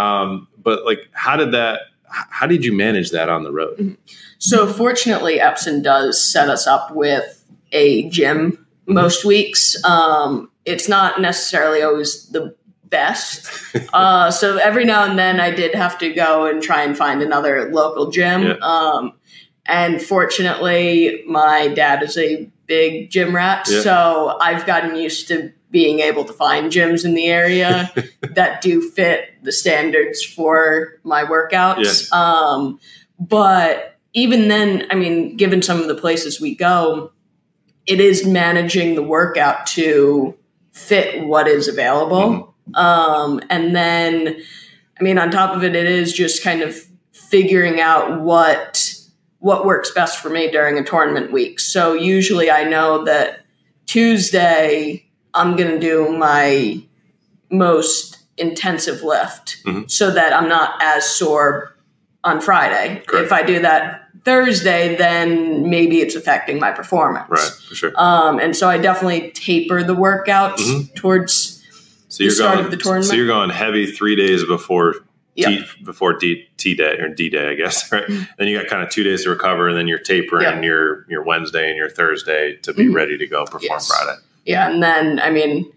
Um, 0.00 0.46
but 0.62 0.84
like, 0.84 1.08
how 1.12 1.36
did 1.36 1.52
that? 1.52 1.80
How 2.08 2.46
did 2.46 2.62
you 2.64 2.72
manage 2.74 3.10
that 3.10 3.28
on 3.30 3.42
the 3.42 3.50
road? 3.60 3.96
So 4.38 4.66
fortunately, 4.66 5.38
Epson 5.38 5.82
does 5.82 6.14
set 6.32 6.48
us 6.50 6.66
up 6.66 6.90
with 6.94 7.42
a 7.72 8.08
gym 8.10 8.64
most 8.86 9.24
weeks. 9.24 9.82
Um, 9.82 10.50
it's 10.66 10.88
not 10.88 11.20
necessarily 11.20 11.82
always 11.82 12.28
the 12.28 12.54
best. 12.88 13.50
uh, 13.92 14.30
so 14.30 14.56
every 14.58 14.84
now 14.84 15.04
and 15.04 15.18
then, 15.18 15.40
I 15.40 15.50
did 15.50 15.74
have 15.74 15.98
to 15.98 16.12
go 16.12 16.46
and 16.46 16.62
try 16.62 16.82
and 16.82 16.96
find 16.96 17.22
another 17.22 17.70
local 17.72 18.10
gym. 18.10 18.42
Yeah. 18.42 18.54
Um, 18.62 19.12
and 19.66 20.00
fortunately, 20.00 21.24
my 21.26 21.68
dad 21.68 22.02
is 22.02 22.16
a 22.16 22.50
big 22.66 23.10
gym 23.10 23.34
rat, 23.34 23.66
Yeah. 23.70 23.80
so 23.80 24.38
I've 24.40 24.66
gotten 24.66 24.96
used 24.96 25.28
to 25.28 25.52
being 25.70 25.98
able 26.00 26.24
to 26.24 26.32
find 26.32 26.70
gyms 26.72 27.04
in 27.04 27.14
the 27.14 27.26
area 27.26 27.92
that 28.34 28.60
do 28.60 28.80
fit 28.90 29.30
the 29.42 29.52
standards 29.52 30.22
for 30.22 30.98
my 31.02 31.24
workouts. 31.24 32.10
Um, 32.12 32.78
but 33.18 33.96
even 34.12 34.48
then, 34.48 34.86
I 34.90 34.94
mean, 34.94 35.36
given 35.36 35.62
some 35.62 35.80
of 35.80 35.88
the 35.88 35.94
places 35.94 36.40
we 36.40 36.54
go, 36.54 37.12
it 37.86 38.00
is 38.00 38.24
managing 38.26 38.94
the 38.94 39.02
workout 39.02 39.66
to 39.68 40.36
fit 40.72 41.24
what 41.26 41.48
is 41.48 41.68
available. 41.68 42.54
Um, 42.74 43.40
and 43.50 43.74
then, 43.74 44.36
I 44.98 45.02
mean, 45.02 45.18
on 45.18 45.30
top 45.30 45.54
of 45.56 45.62
it, 45.64 45.76
it 45.76 45.86
is 45.86 46.12
just 46.12 46.42
kind 46.42 46.62
of 46.62 46.76
figuring 47.12 47.80
out 47.80 48.20
what 48.20 48.92
what 49.38 49.64
works 49.66 49.90
best 49.92 50.18
for 50.20 50.28
me 50.30 50.50
during 50.50 50.76
a 50.78 50.82
tournament 50.82 51.30
week. 51.30 51.60
So 51.60 51.92
usually, 51.92 52.50
I 52.50 52.64
know 52.64 53.04
that 53.04 53.44
Tuesday 53.86 55.04
I'm 55.34 55.56
going 55.56 55.70
to 55.70 55.78
do 55.78 56.16
my 56.16 56.82
most 57.50 58.18
intensive 58.38 59.02
lift 59.02 59.62
Mhm. 59.64 59.90
so 59.90 60.10
that 60.10 60.32
I'm 60.32 60.48
not 60.48 60.74
as 60.82 61.04
sore 61.08 61.76
on 62.24 62.40
Friday. 62.40 63.02
Correct. 63.06 63.26
If 63.26 63.32
I 63.32 63.42
do 63.42 63.60
that 63.60 64.02
Thursday, 64.24 64.96
then 64.96 65.70
maybe 65.70 66.00
it's 66.00 66.16
affecting 66.16 66.58
my 66.58 66.72
performance. 66.72 67.28
Right, 67.30 67.52
for 67.68 67.74
sure. 67.74 67.92
Um, 67.94 68.38
and 68.40 68.56
so 68.56 68.68
I 68.68 68.78
definitely 68.78 69.30
taper 69.32 69.82
the 69.82 69.94
workouts 69.94 70.58
Mhm. 70.58 70.94
towards 70.96 71.55
So 72.16 72.24
you're 72.24 72.36
going. 72.36 72.70
the 72.70 72.76
tournament? 72.76 73.04
So 73.06 73.14
you're 73.14 73.26
going 73.26 73.50
heavy 73.50 73.90
three 73.90 74.16
days 74.16 74.44
before 74.44 74.94
Yep. 75.38 75.48
T, 75.50 75.64
before 75.84 76.14
D, 76.14 76.48
T 76.56 76.74
day 76.74 76.96
or 76.98 77.08
D 77.10 77.28
day, 77.28 77.50
I 77.50 77.54
guess. 77.54 77.92
Right. 77.92 78.04
Then 78.38 78.48
you 78.48 78.58
got 78.58 78.68
kind 78.68 78.82
of 78.82 78.88
two 78.88 79.02
days 79.02 79.24
to 79.24 79.30
recover, 79.30 79.68
and 79.68 79.76
then 79.76 79.86
you're 79.86 79.98
tapering 79.98 80.44
Yep. 80.44 80.64
your 80.64 81.04
your 81.10 81.22
Wednesday 81.22 81.68
and 81.68 81.76
your 81.76 81.90
Thursday 81.90 82.56
to 82.62 82.72
be 82.72 82.86
Mhm. 82.86 82.94
ready 82.94 83.18
to 83.18 83.26
go 83.26 83.44
perform 83.44 83.62
Yes. 83.68 83.88
Friday. 83.88 84.18
yeah, 84.46 84.70
and 84.70 84.82
then 84.82 85.20
I 85.20 85.28
mean, 85.30 85.70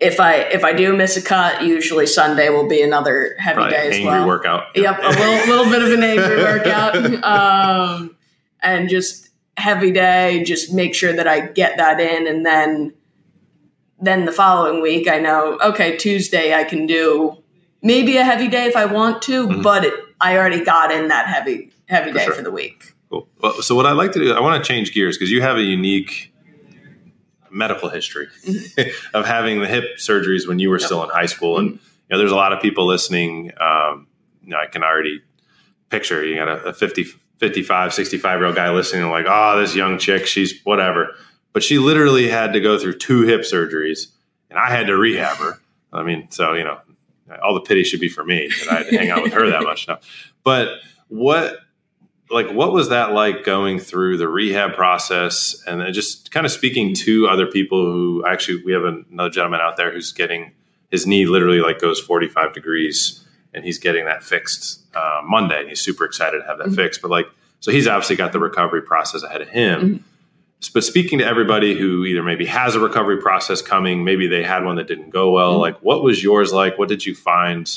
if 0.00 0.18
I 0.20 0.36
if 0.36 0.64
I 0.64 0.72
do 0.72 0.96
miss 0.96 1.18
a 1.18 1.22
cut, 1.22 1.62
usually 1.62 2.06
Sunday 2.06 2.48
will 2.48 2.66
be 2.66 2.80
another 2.80 3.34
heavy 3.38 3.56
Probably 3.56 3.72
day 3.72 3.88
as 3.88 3.94
angry 3.96 4.10
well. 4.10 4.26
workout. 4.26 4.64
Yep, 4.74 4.98
a 5.02 5.08
little, 5.08 5.56
little 5.56 5.70
bit 5.70 5.82
of 5.82 5.92
an 5.92 6.02
angry 6.02 6.36
workout, 6.42 7.24
um, 7.24 8.16
and 8.62 8.88
just 8.88 9.28
heavy 9.58 9.90
day. 9.90 10.42
Just 10.44 10.72
make 10.72 10.94
sure 10.94 11.12
that 11.12 11.28
I 11.28 11.40
get 11.48 11.76
that 11.76 12.00
in, 12.00 12.26
and 12.26 12.46
then 12.46 12.94
then 14.00 14.24
the 14.24 14.32
following 14.32 14.80
week, 14.82 15.08
I 15.08 15.18
know 15.18 15.58
okay 15.62 15.96
Tuesday 15.96 16.54
I 16.54 16.64
can 16.64 16.86
do 16.86 17.36
maybe 17.82 18.16
a 18.16 18.24
heavy 18.24 18.48
day 18.48 18.64
if 18.66 18.76
I 18.76 18.84
want 18.86 19.22
to, 19.22 19.46
Mhm. 19.48 19.62
but 19.62 19.84
it, 19.84 19.94
I 20.20 20.36
already 20.36 20.64
got 20.64 20.90
in 20.92 21.08
that 21.08 21.26
heavy 21.26 21.70
heavy 21.86 22.12
For 22.12 22.18
day 22.18 22.24
sure. 22.26 22.34
for 22.34 22.42
the 22.42 22.50
week. 22.52 22.92
Cool. 23.10 23.28
Well, 23.40 23.62
so 23.62 23.74
what 23.74 23.86
I 23.86 23.92
like 23.92 24.12
to 24.12 24.18
do, 24.18 24.32
I 24.34 24.40
want 24.40 24.62
to 24.62 24.68
change 24.68 24.92
gears 24.92 25.16
because 25.16 25.30
you 25.30 25.40
have 25.40 25.56
a 25.56 25.62
unique 25.62 26.32
medical 27.50 27.88
history 27.88 28.26
of 29.14 29.26
having 29.26 29.60
the 29.60 29.66
hip 29.66 29.96
surgeries 29.96 30.46
when 30.46 30.58
you 30.58 30.68
were 30.70 30.78
still 30.78 31.02
in 31.02 31.08
high 31.10 31.26
school, 31.26 31.58
and 31.58 31.70
you 31.72 31.78
know, 32.10 32.18
there's 32.18 32.32
a 32.32 32.36
lot 32.36 32.52
of 32.52 32.60
people 32.60 32.86
listening. 32.86 33.52
Um, 33.60 34.06
you 34.42 34.50
know, 34.50 34.58
I 34.58 34.66
can 34.66 34.82
already 34.82 35.22
picture 35.90 36.24
you 36.24 36.34
got 36.36 36.48
a, 36.48 36.64
a 36.66 36.72
50, 36.74 37.04
55, 37.38 37.94
65 37.94 38.38
year 38.38 38.46
old 38.46 38.54
guy 38.56 38.70
listening, 38.70 39.10
like, 39.10 39.24
oh, 39.28 39.58
this 39.58 39.74
young 39.74 39.98
chick, 39.98 40.26
she's 40.26 40.60
whatever, 40.64 41.14
but 41.58 41.64
she 41.64 41.78
literally 41.80 42.28
had 42.28 42.52
to 42.52 42.60
go 42.60 42.78
through 42.78 42.92
two 42.98 43.22
hip 43.22 43.40
surgeries, 43.40 44.06
and 44.48 44.56
I 44.60 44.70
had 44.70 44.86
to 44.86 44.96
rehab 44.96 45.38
her. 45.38 45.58
I 45.92 46.04
mean, 46.04 46.30
so 46.30 46.52
you 46.54 46.62
know, 46.62 46.78
all 47.42 47.52
the 47.54 47.60
pity 47.62 47.82
should 47.82 47.98
be 47.98 48.08
for 48.08 48.22
me 48.24 48.48
that 48.60 48.70
I 48.70 48.74
had 48.76 48.86
to 48.90 48.96
hang 48.96 49.10
out 49.10 49.24
with 49.24 49.32
her 49.32 49.50
that 49.50 49.64
much 49.64 49.88
now. 49.88 49.98
But 50.44 50.68
what 51.08 51.56
like 52.30 52.48
what 52.52 52.72
was 52.72 52.90
that 52.90 53.10
like 53.10 53.42
going 53.42 53.80
through 53.80 54.18
the 54.18 54.28
rehab 54.28 54.74
process 54.74 55.60
and 55.66 55.80
then 55.80 55.92
just 55.92 56.30
kind 56.30 56.46
of 56.46 56.52
speaking 56.52 56.94
to 56.94 57.26
other 57.26 57.46
people 57.46 57.84
who 57.86 58.24
actually 58.24 58.62
we 58.64 58.70
have 58.72 58.84
another 58.84 59.30
gentleman 59.30 59.60
out 59.60 59.76
there 59.76 59.90
who's 59.90 60.12
getting 60.12 60.52
his 60.92 61.08
knee 61.08 61.26
literally 61.26 61.58
like 61.60 61.80
goes 61.80 61.98
45 61.98 62.52
degrees 62.54 63.24
and 63.52 63.64
he's 63.64 63.78
getting 63.78 64.04
that 64.04 64.22
fixed 64.22 64.82
uh, 64.94 65.22
monday 65.24 65.58
and 65.60 65.68
he's 65.70 65.80
super 65.80 66.04
excited 66.04 66.40
to 66.40 66.46
have 66.46 66.58
that 66.58 66.68
Mhm. 66.68 66.76
fixed 66.76 67.00
but 67.00 67.10
like 67.10 67.26
so 67.60 67.72
he's 67.72 67.88
obviously 67.88 68.14
got 68.16 68.32
the 68.32 68.38
recovery 68.38 68.82
process 68.82 69.22
ahead 69.22 69.40
of 69.40 69.48
him 69.48 69.80
Mhm. 69.80 70.02
But 70.74 70.82
speaking 70.84 71.18
to 71.20 71.24
everybody 71.26 71.74
who 71.78 72.04
either 72.04 72.22
maybe 72.22 72.44
has 72.46 72.74
a 72.74 72.80
recovery 72.80 73.18
process 73.20 73.62
coming 73.62 74.04
maybe 74.04 74.26
they 74.26 74.42
had 74.42 74.64
one 74.64 74.76
that 74.76 74.88
didn't 74.88 75.10
go 75.10 75.30
well 75.30 75.56
Mhm. 75.56 75.60
like 75.60 75.78
what 75.82 76.02
was 76.02 76.22
yours 76.22 76.52
like? 76.52 76.78
What 76.78 76.88
did 76.88 77.06
you 77.06 77.14
find 77.14 77.70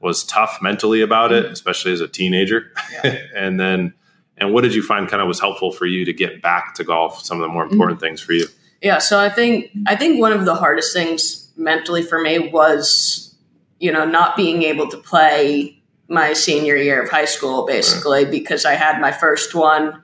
was 0.00 0.24
tough 0.24 0.58
mentally 0.60 1.00
about 1.00 1.30
it 1.32 1.44
especially 1.46 1.92
as 1.92 2.00
a 2.00 2.08
teenager? 2.08 2.72
And 3.36 3.58
then 3.60 3.94
and 4.38 4.52
what 4.52 4.62
did 4.64 4.74
you 4.74 4.82
find 4.82 5.08
kind 5.08 5.22
of 5.22 5.28
was 5.28 5.38
helpful 5.40 5.70
for 5.72 5.86
you 5.86 6.04
to 6.04 6.12
get 6.12 6.42
back 6.42 6.74
to 6.74 6.84
golf 6.84 7.22
some 7.24 7.36
of 7.38 7.42
the 7.42 7.48
more 7.48 7.64
important 7.64 8.00
things 8.00 8.20
for 8.20 8.32
you? 8.32 8.46
Yeah, 8.80 8.98
so 8.98 9.20
I 9.20 9.28
think 9.28 9.70
I 9.86 9.94
think 9.94 10.20
one 10.20 10.32
of 10.32 10.44
the 10.44 10.54
hardest 10.56 10.92
things 10.92 11.50
mentally 11.56 12.02
for 12.02 12.20
me 12.20 12.48
was, 12.50 13.32
you 13.78 13.92
know, 13.92 14.04
not 14.04 14.36
being 14.36 14.64
able 14.64 14.88
to 14.88 14.96
play 14.96 15.78
my 16.08 16.32
senior 16.32 16.74
year 16.76 17.00
of 17.02 17.08
high 17.10 17.24
school 17.26 17.64
basically 17.64 18.24
because 18.24 18.64
I 18.64 18.72
had 18.74 19.00
my 19.00 19.12
first 19.12 19.54
one 19.54 20.01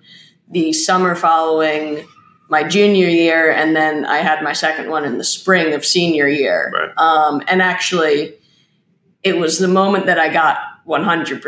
the 0.51 0.73
summer 0.73 1.15
following 1.15 2.07
my 2.49 2.65
junior 2.65 3.09
year 3.09 3.51
and 3.51 3.77
then 3.77 4.07
I 4.07 4.19
had 4.19 4.43
my 4.43 4.53
second 4.55 4.91
one 4.91 5.05
in 5.05 5.19
the 5.19 5.25
spring 5.25 5.75
of 5.75 5.85
senior 5.85 6.27
year. 6.27 6.73
Right. 6.75 6.91
Um, 6.97 7.43
and 7.47 7.61
actually 7.61 8.35
it 9.23 9.37
was 9.37 9.59
the 9.59 9.69
moment 9.69 10.07
that 10.07 10.19
I 10.19 10.33
got 10.33 10.59
100% 10.87 11.43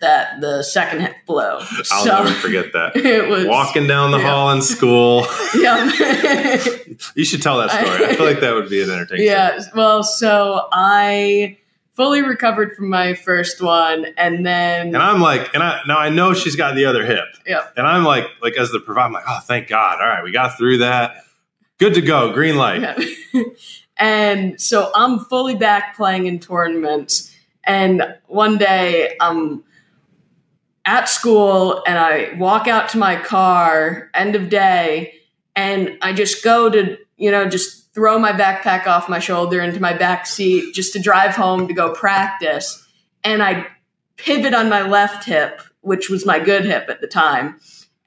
that 0.00 0.40
the 0.42 0.62
second 0.62 1.00
hit 1.00 1.14
blew. 1.26 1.40
i'll 1.40 1.64
so 1.84 2.04
never 2.04 2.30
forget 2.34 2.74
that 2.74 2.92
it 2.96 3.26
was 3.26 3.46
walking 3.46 3.86
down 3.86 4.10
the 4.10 4.18
yeah. 4.18 4.30
hall 4.30 4.50
in 4.50 4.60
school 4.60 5.26
Yeah. 5.56 5.90
you 7.14 7.24
should 7.24 7.40
tell 7.40 7.56
that 7.56 7.70
story 7.70 8.04
i 8.04 8.14
feel 8.14 8.26
like 8.26 8.40
that 8.40 8.52
would 8.52 8.68
be 8.68 8.82
an 8.82 8.90
entertaining 8.90 9.24
Yeah. 9.26 9.58
Well, 9.74 10.02
so 10.02 10.68
I 10.72 11.56
fully 11.96 12.22
recovered 12.22 12.76
from 12.76 12.88
my 12.90 13.14
first 13.14 13.60
one, 13.60 14.06
and 14.16 14.44
then 14.46 14.88
and 14.88 14.98
i'm 14.98 15.20
like 15.20 15.52
and 15.54 15.62
i 15.62 15.80
now 15.88 15.98
i 15.98 16.10
know 16.10 16.34
she's 16.34 16.54
got 16.54 16.74
the 16.74 16.84
other 16.84 17.04
hip. 17.04 17.24
Yeah, 17.46 17.66
and 17.76 17.86
i'm 17.86 18.04
like 18.04 18.26
like 18.42 18.56
as 18.56 18.70
the 18.70 18.78
provider 18.78 19.06
i'm 19.06 19.12
like 19.12 19.24
oh 19.26 19.40
thank 19.40 19.68
god. 19.68 20.00
All 20.00 20.06
right 20.06 20.22
we 20.22 20.30
got 20.30 20.56
through 20.56 20.78
that. 20.78 21.24
Good 21.78 21.94
to 21.94 22.00
go. 22.00 22.32
Green 22.32 22.56
light. 22.56 22.80
Yeah. 22.80 23.42
and 23.96 24.60
so 24.60 24.90
I'm 24.94 25.20
fully 25.20 25.54
back 25.54 25.96
playing 25.96 26.26
in 26.26 26.38
tournaments. 26.38 27.34
And 27.64 28.02
one 28.26 28.56
day 28.56 29.16
I'm 29.20 29.64
at 30.86 31.08
school, 31.08 31.82
and 31.84 31.98
I 31.98 32.34
walk 32.38 32.68
out 32.68 32.88
to 32.90 32.98
my 32.98 33.16
car, 33.16 34.08
end 34.14 34.36
of 34.36 34.48
day, 34.48 35.14
and 35.56 35.98
I 36.00 36.12
just 36.12 36.44
go 36.44 36.70
to 36.70 36.96
you 37.16 37.30
know 37.30 37.48
just 37.48 37.92
throw 37.94 38.18
my 38.18 38.32
backpack 38.32 38.86
off 38.86 39.08
my 39.08 39.18
shoulder 39.18 39.60
into 39.60 39.80
my 39.80 39.94
back 39.94 40.26
seat 40.26 40.74
just 40.74 40.92
to 40.92 40.98
drive 40.98 41.34
home 41.34 41.66
to 41.66 41.74
go 41.74 41.92
practice. 41.92 42.86
And 43.24 43.42
i 43.42 43.66
pivot 44.16 44.54
on 44.54 44.68
my 44.68 44.82
left 44.82 45.24
hip 45.24 45.60
which 45.80 46.08
was 46.08 46.26
my 46.26 46.38
good 46.38 46.64
hip 46.64 46.88
at 46.88 47.00
the 47.00 47.06
time 47.06 47.58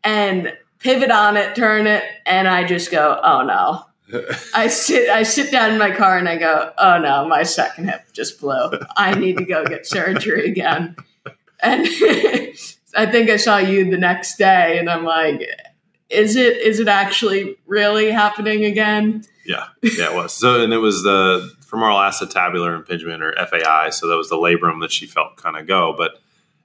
and 0.03 0.53
pivot 0.79 1.11
on 1.11 1.37
it 1.37 1.55
turn 1.55 1.87
it 1.87 2.03
and 2.25 2.47
i 2.47 2.63
just 2.63 2.91
go 2.91 3.19
oh 3.23 3.43
no. 3.43 3.85
I 4.55 4.67
sit 4.67 5.09
i 5.09 5.23
sit 5.23 5.51
down 5.51 5.71
in 5.71 5.77
my 5.77 5.91
car 5.91 6.17
and 6.17 6.27
i 6.27 6.37
go 6.37 6.71
oh 6.77 6.97
no 6.97 7.27
my 7.27 7.43
second 7.43 7.89
hip 7.89 8.01
just 8.13 8.39
blew. 8.39 8.71
I 8.97 9.13
need 9.13 9.37
to 9.37 9.45
go 9.45 9.65
get 9.65 9.85
surgery 9.85 10.49
again. 10.49 10.95
And 11.61 11.85
i 12.95 13.05
think 13.05 13.29
i 13.29 13.37
saw 13.37 13.57
you 13.57 13.89
the 13.91 13.97
next 13.97 14.37
day 14.37 14.79
and 14.79 14.89
i'm 14.89 15.03
like 15.03 15.47
is 16.09 16.35
it 16.35 16.57
is 16.57 16.79
it 16.79 16.87
actually 16.87 17.57
really 17.67 18.11
happening 18.11 18.65
again 18.65 19.23
Yeah, 19.45 19.65
yeah, 19.81 20.11
it 20.11 20.15
was. 20.15 20.33
So, 20.33 20.61
and 20.63 20.73
it 20.73 20.77
was 20.77 21.03
the 21.03 21.51
femoral 21.61 21.97
acetabular 21.97 22.75
impingement 22.75 23.21
or 23.23 23.33
FAI. 23.47 23.89
So 23.91 24.07
that 24.07 24.15
was 24.17 24.29
the 24.29 24.35
labrum 24.35 24.81
that 24.81 24.91
she 24.91 25.05
felt 25.07 25.37
kind 25.37 25.55
of 25.57 25.65
go. 25.67 25.93
But 25.97 26.19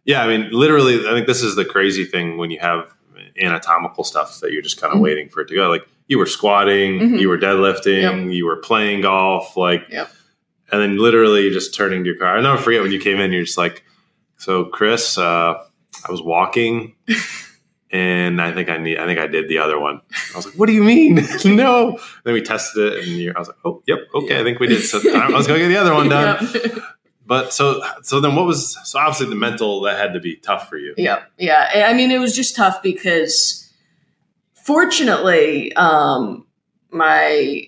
yeah, 0.05 0.23
I 0.23 0.27
mean, 0.29 0.51
literally, 0.51 1.07
I 1.09 1.13
think 1.13 1.27
this 1.27 1.43
is 1.43 1.57
the 1.57 1.65
crazy 1.65 2.05
thing 2.05 2.37
when 2.39 2.51
you 2.51 2.59
have 2.61 2.93
anatomical 3.41 4.05
stuff 4.05 4.39
that 4.41 4.53
you're 4.53 4.63
just 4.63 4.81
kind 4.81 4.93
of 4.93 4.99
Mhm. 4.99 5.03
waiting 5.03 5.29
for 5.31 5.41
it 5.41 5.49
to 5.49 5.55
go. 5.55 5.69
Like 5.71 5.87
you 6.09 6.19
were 6.19 6.27
squatting, 6.27 7.01
Mhm. 7.01 7.21
you 7.21 7.29
were 7.29 7.39
deadlifting, 7.39 8.35
you 8.35 8.45
were 8.45 8.57
playing 8.57 9.01
golf, 9.03 9.57
like, 9.57 9.87
Yep. 9.91 10.11
and 10.71 10.81
then 10.83 10.99
literally 10.99 11.51
just 11.51 11.75
turning 11.75 12.05
to 12.05 12.11
your 12.11 12.19
car. 12.19 12.37
I 12.37 12.41
never 12.43 12.59
forget 12.59 12.83
when 12.83 12.93
you 12.93 13.01
came 13.01 13.19
in. 13.19 13.33
You're 13.33 13.45
just 13.45 13.57
like, 13.59 13.83
so 14.37 14.65
Chris, 14.65 15.17
uh, 15.17 15.55
I 16.07 16.11
was 16.11 16.21
walking. 16.23 16.95
And 17.95 18.43
I 18.43 18.51
think 18.51 18.69
I 18.69 18.79
need. 18.79 18.99
I 18.99 19.07
think 19.07 19.21
I 19.21 19.29
did 19.29 19.49
the 19.49 19.59
other 19.59 19.79
one. 19.79 20.01
I 20.33 20.37
was 20.37 20.47
like, 20.47 20.57
"What 20.57 20.67
do 20.67 20.73
you 20.73 20.83
mean? 20.83 21.15
no." 21.45 21.97
Then 22.25 22.35
we 22.35 22.43
tested 22.43 22.93
it, 22.93 23.07
and 23.07 23.37
I 23.37 23.39
was 23.39 23.47
like, 23.47 23.57
"Oh, 23.65 23.85
yep, 23.87 24.01
okay, 24.13 24.41
I 24.41 24.43
think 24.43 24.59
we 24.59 24.67
did." 24.67 24.83
So 24.83 24.99
I 24.99 25.31
was 25.31 25.47
going 25.47 25.61
to 25.61 25.69
get 25.69 25.73
the 25.73 25.81
other 25.81 25.95
one 25.95 26.09
done. 26.09 26.49
Yep. 26.55 26.83
But 27.27 27.55
so, 27.55 27.83
so 28.03 28.21
then 28.21 28.37
what 28.37 28.45
was? 28.45 28.77
So 28.87 28.99
obviously, 28.99 29.29
the 29.29 29.37
mental 29.37 29.81
that 29.83 29.97
had 29.97 30.13
to 30.13 30.21
be 30.21 30.37
tough 30.37 30.69
for 30.69 30.77
you. 30.77 30.93
Yeah, 30.99 31.23
yeah. 31.39 31.87
I 31.87 31.95
mean, 31.95 32.11
it 32.11 32.19
was 32.19 32.37
just 32.37 32.55
tough 32.55 32.83
because, 32.83 33.73
fortunately, 34.53 35.73
um, 35.75 36.47
my 36.91 37.63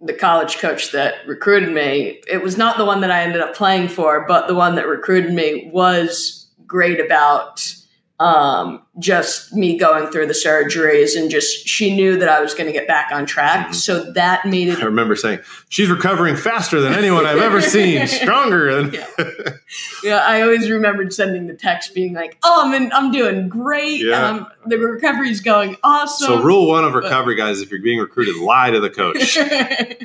the 0.00 0.12
college 0.12 0.58
coach 0.58 0.92
that 0.92 1.26
recruited 1.26 1.72
me, 1.72 2.22
it 2.28 2.42
was 2.42 2.56
not 2.56 2.76
the 2.76 2.84
one 2.84 3.00
that 3.00 3.10
I 3.10 3.22
ended 3.22 3.40
up 3.40 3.56
playing 3.56 3.88
for, 3.88 4.26
but 4.28 4.46
the 4.46 4.54
one 4.54 4.76
that 4.76 4.86
recruited 4.86 5.32
me 5.32 5.70
was 5.72 6.48
great 6.66 7.00
about 7.00 7.74
um, 8.20 8.80
just 9.00 9.52
me 9.52 9.76
going 9.76 10.06
through 10.06 10.26
the 10.26 10.32
surgeries 10.34 11.20
and 11.20 11.28
just 11.30 11.66
she 11.66 11.94
knew 11.96 12.16
that 12.16 12.28
I 12.28 12.40
was 12.40 12.54
going 12.54 12.66
to 12.66 12.72
get 12.72 12.86
back 12.86 13.10
on 13.12 13.26
track. 13.26 13.68
Mhm. 13.70 13.74
So 13.74 14.12
that 14.12 14.46
made 14.46 14.68
it 14.68 14.78
I 14.80 14.84
remember 14.84 15.16
saying 15.16 15.40
she's 15.68 15.90
recovering 15.90 16.36
faster 16.36 16.80
than 16.80 16.94
anyone 16.94 17.26
I've 17.26 17.38
ever 17.38 17.60
seen, 17.60 18.06
stronger 18.06 18.82
than. 18.82 19.04
Yeah, 20.04 20.18
I 20.18 20.42
always 20.42 20.70
remembered 20.70 21.12
sending 21.12 21.46
the 21.46 21.54
text 21.54 21.94
being 21.94 22.12
like, 22.12 22.36
"Oh, 22.44 22.62
I'm 22.64 22.74
in, 22.74 22.92
I'm 22.92 23.10
doing 23.10 23.48
great. 23.48 24.02
Yeah. 24.02 24.28
Um, 24.28 24.46
the 24.66 24.78
recovery's 24.78 25.40
going 25.40 25.76
awesome." 25.82 26.26
So, 26.26 26.42
rule 26.42 26.68
one 26.68 26.84
of 26.84 26.92
recovery, 26.94 27.34
guys: 27.34 27.60
if 27.62 27.70
you're 27.70 27.82
being 27.82 27.98
recruited, 27.98 28.36
lie 28.36 28.70
to 28.70 28.78
the 28.80 28.90
coach. 28.90 29.36
N- 29.38 29.96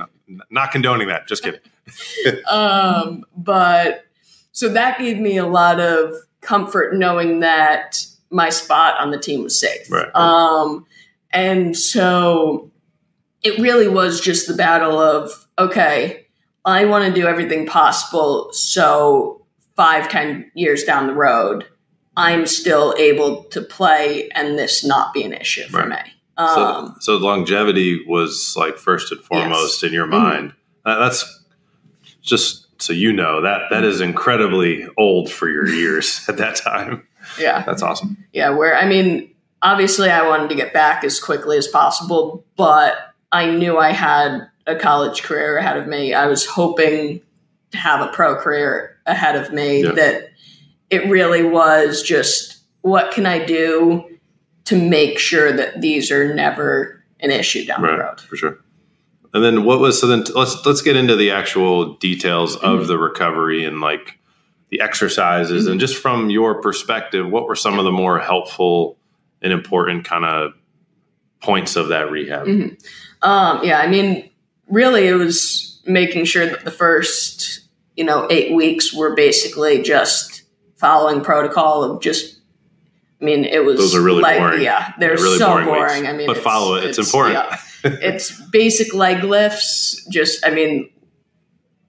Not 0.50 0.72
condoning 0.72 1.10
that. 1.10 1.28
Just 1.28 1.44
kidding. 1.44 1.60
um, 2.50 3.26
but 3.36 4.06
so 4.54 4.70
that 4.70 4.98
gave 5.00 5.20
me 5.20 5.38
a 5.38 5.46
lot 5.46 5.80
of 5.80 6.14
comfort 6.42 6.96
knowing 6.96 7.40
that 7.42 8.04
my 8.30 8.50
spot 8.50 9.00
on 9.00 9.12
the 9.12 9.20
team 9.20 9.44
was 9.44 9.60
safe. 9.60 9.90
Right. 9.92 10.14
Um, 10.16 10.86
and 11.32 11.76
so 11.78 12.72
it 13.44 13.60
really 13.60 13.88
was 13.88 14.22
just 14.22 14.48
the 14.48 14.54
battle 14.54 15.00
of 15.00 15.32
okay, 15.58 16.28
I 16.66 16.86
want 16.86 17.06
to 17.14 17.22
do 17.22 17.28
everything 17.28 17.66
possible 17.66 18.50
so 18.54 19.46
five, 19.76 20.10
ten 20.10 20.50
years 20.54 20.84
down 20.84 21.08
the 21.08 21.14
road, 21.14 21.66
I'm 22.16 22.46
still 22.46 22.96
able 22.98 23.44
to 23.46 23.62
play 23.62 24.30
and 24.36 24.58
this 24.58 24.84
not 24.86 25.14
be 25.14 25.24
an 25.24 25.34
issue 25.34 25.68
for 25.68 25.80
Right. 25.80 25.90
me. 26.06 26.14
Um, 26.38 26.96
so, 27.02 27.18
so 27.18 27.18
longevity 27.18 28.06
was 28.06 28.56
like 28.58 28.78
first 28.78 29.12
and 29.12 29.22
foremost 29.22 29.84
in 29.84 29.92
your 29.92 30.08
mind. 30.08 30.54
Uh, 30.86 31.00
that's 31.00 31.44
just 32.22 32.68
so 32.80 32.94
you 32.94 33.14
know 33.14 33.42
that 33.42 33.70
that 33.70 33.78
mm-hmm. 33.78 33.86
is 33.86 34.02
incredibly 34.02 34.88
old 34.98 35.32
for 35.32 35.50
your 35.50 35.68
years 35.68 36.26
at 36.30 36.38
that 36.38 36.56
time. 36.56 37.08
yeah. 37.40 37.64
That's 37.64 37.82
awesome. 37.82 38.18
Yeah, 38.34 38.50
where 38.50 38.76
I 38.78 38.88
mean, 38.88 39.34
obviously 39.62 40.10
I 40.10 40.28
wanted 40.28 40.50
to 40.50 40.56
get 40.56 40.74
back 40.74 41.04
as 41.04 41.20
quickly 41.20 41.58
as 41.58 41.68
possible, 41.68 42.46
but 42.56 42.96
I 43.32 43.50
knew 43.52 43.78
I 43.78 43.92
had 43.92 44.48
a 44.66 44.76
college 44.76 45.24
career 45.24 45.58
ahead 45.58 45.78
of 45.78 45.88
me. 45.88 46.14
I 46.14 46.28
was 46.28 46.46
hoping 46.46 47.22
to 47.72 47.78
have 47.78 48.02
a 48.02 48.12
pro 48.12 48.36
career 48.36 48.98
ahead 49.06 49.36
of 49.36 49.54
me. 49.54 49.84
Yeah. 49.84 49.92
That 49.92 50.30
it 50.90 51.10
really 51.10 51.44
was 51.44 52.02
just 52.02 52.58
what 52.82 53.12
can 53.12 53.26
I 53.26 53.44
do 53.44 54.06
to 54.66 54.76
make 54.76 55.20
sure 55.20 55.52
that 55.52 55.82
these 55.82 56.12
are 56.12 56.34
never 56.34 57.04
an 57.20 57.32
issue 57.32 57.66
down 57.66 57.82
the 57.82 57.98
road. 57.98 58.22
for 58.22 58.36
sure. 58.36 58.60
And 59.34 59.44
then 59.44 59.64
what 59.64 59.80
was 59.80 60.00
so 60.02 60.08
then 60.08 60.24
let's 60.36 60.66
let's 60.66 60.82
get 60.82 60.96
into 60.96 61.16
the 61.16 61.32
actual 61.32 61.96
details 61.98 62.56
of 62.56 62.82
Mhm. 62.82 62.88
the 62.88 62.98
recovery 62.98 63.64
and 63.66 63.80
like 63.80 64.18
the 64.72 64.82
exercises 64.82 65.64
Mm-hmm. 65.64 65.72
and 65.74 65.80
just 65.80 65.98
from 65.98 66.30
your 66.30 66.62
perspective, 66.62 67.28
what 67.30 67.46
were 67.48 67.56
some 67.56 67.78
of 67.80 67.86
the 67.86 67.92
more 67.92 68.20
helpful 68.20 68.98
and 69.42 69.54
important 69.54 70.06
kind 70.06 70.26
of 70.26 70.54
points 71.42 71.76
of 71.76 71.90
that 71.90 72.10
rehab? 72.12 72.48
Mhm. 72.48 72.82
Um, 73.22 73.60
yeah, 73.64 73.80
I 73.80 73.88
mean, 73.88 74.30
really, 74.70 75.08
it 75.08 75.14
was 75.16 75.80
making 75.86 76.26
sure 76.26 76.46
that 76.46 76.66
the 76.66 76.72
first, 76.72 77.62
you 77.98 78.04
know, 78.04 78.28
eight 78.30 78.54
weeks 78.54 78.94
were 78.94 79.14
basically 79.16 79.82
just 79.84 80.44
following 80.78 81.22
protocol 81.22 81.84
of 81.84 82.02
just. 82.02 82.38
I 83.22 83.26
mean, 83.26 83.44
it 83.44 83.66
was 83.66 83.78
Those 83.78 83.96
are 83.96 84.02
really 84.02 84.22
like, 84.22 84.38
boring. 84.40 84.62
Yeah, 84.62 84.94
they're 84.98 85.18
Yeah, 85.18 85.24
really 85.24 85.38
so 85.40 85.48
boring 85.50 85.66
boring. 85.66 86.08
I 86.08 86.14
mean, 86.14 86.26
But 86.28 86.38
follow 86.38 86.76
it. 86.76 86.86
It's 86.86 86.98
important. 86.98 87.36
yeah. 87.36 87.58
It's 87.84 88.40
basic 88.50 88.94
leg 88.94 89.24
lifts. 89.24 90.06
Just, 90.10 90.46
I 90.46 90.52
mean, 90.52 90.90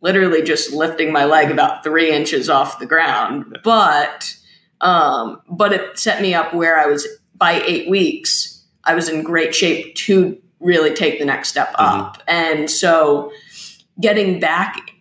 literally 0.01 0.43
just 0.43 0.73
lifting 0.73 1.13
my 1.13 1.25
leg 1.25 1.51
about 1.51 1.85
three 1.85 2.11
inches 2.13 2.49
off 2.49 2.79
the 2.79 2.87
ground. 2.87 3.59
But, 3.63 4.35
um, 4.81 5.43
but 5.49 5.73
it 5.73 5.99
set 5.99 6.23
me 6.23 6.35
up 6.35 6.55
where 6.55 6.79
I 6.79 6.87
was 6.87 7.07
by 7.35 7.63
eight 7.67 7.89
weeks. 7.91 8.65
I 8.85 8.95
was 8.95 9.09
in 9.09 9.23
great 9.23 9.55
shape 9.55 9.95
to 9.97 10.41
really 10.59 10.95
take 10.95 11.19
the 11.19 11.25
next 11.25 11.49
step 11.49 11.73
Mm-hmm. 11.75 12.01
up. 12.01 12.23
And 12.29 12.71
so, 12.71 13.33
getting 14.01 14.41
back 14.41 14.93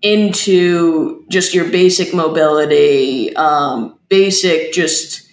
into 0.00 1.26
just 1.28 1.52
your 1.54 1.70
basic 1.70 2.14
mobility, 2.14 3.34
um, 3.36 3.98
basic 4.08 4.72
just 4.72 5.27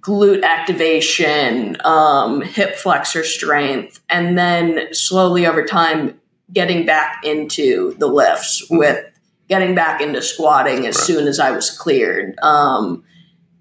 glute 0.00 0.42
activation, 0.42 1.76
um, 1.84 2.40
hip 2.40 2.76
flexor 2.76 3.22
strength, 3.24 4.00
and 4.08 4.36
then 4.38 4.88
slowly 4.92 5.46
over 5.46 5.64
time 5.64 6.18
getting 6.52 6.86
back 6.86 7.22
into 7.24 7.94
the 7.98 8.06
lifts 8.06 8.66
with 8.70 9.04
getting 9.48 9.74
back 9.74 10.00
into 10.00 10.22
squatting 10.22 10.86
as 10.86 10.96
Right. 10.96 11.06
soon 11.06 11.26
as 11.28 11.38
I 11.40 11.50
was 11.50 11.70
cleared, 11.70 12.38
um, 12.40 13.02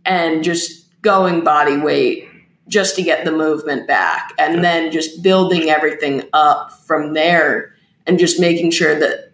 and 0.05 0.43
just 0.43 0.85
going 1.01 1.41
body 1.43 1.77
weight 1.77 2.27
just 2.67 2.95
to 2.95 3.01
get 3.01 3.25
the 3.25 3.31
movement 3.31 3.87
back, 3.87 4.31
and 4.37 4.55
Yeah. 4.55 4.61
then 4.61 4.91
just 4.91 5.23
building 5.23 5.69
everything 5.69 6.23
up 6.33 6.71
from 6.85 7.13
there, 7.13 7.73
and 8.05 8.17
just 8.19 8.39
making 8.39 8.71
sure 8.71 8.95
that 8.99 9.31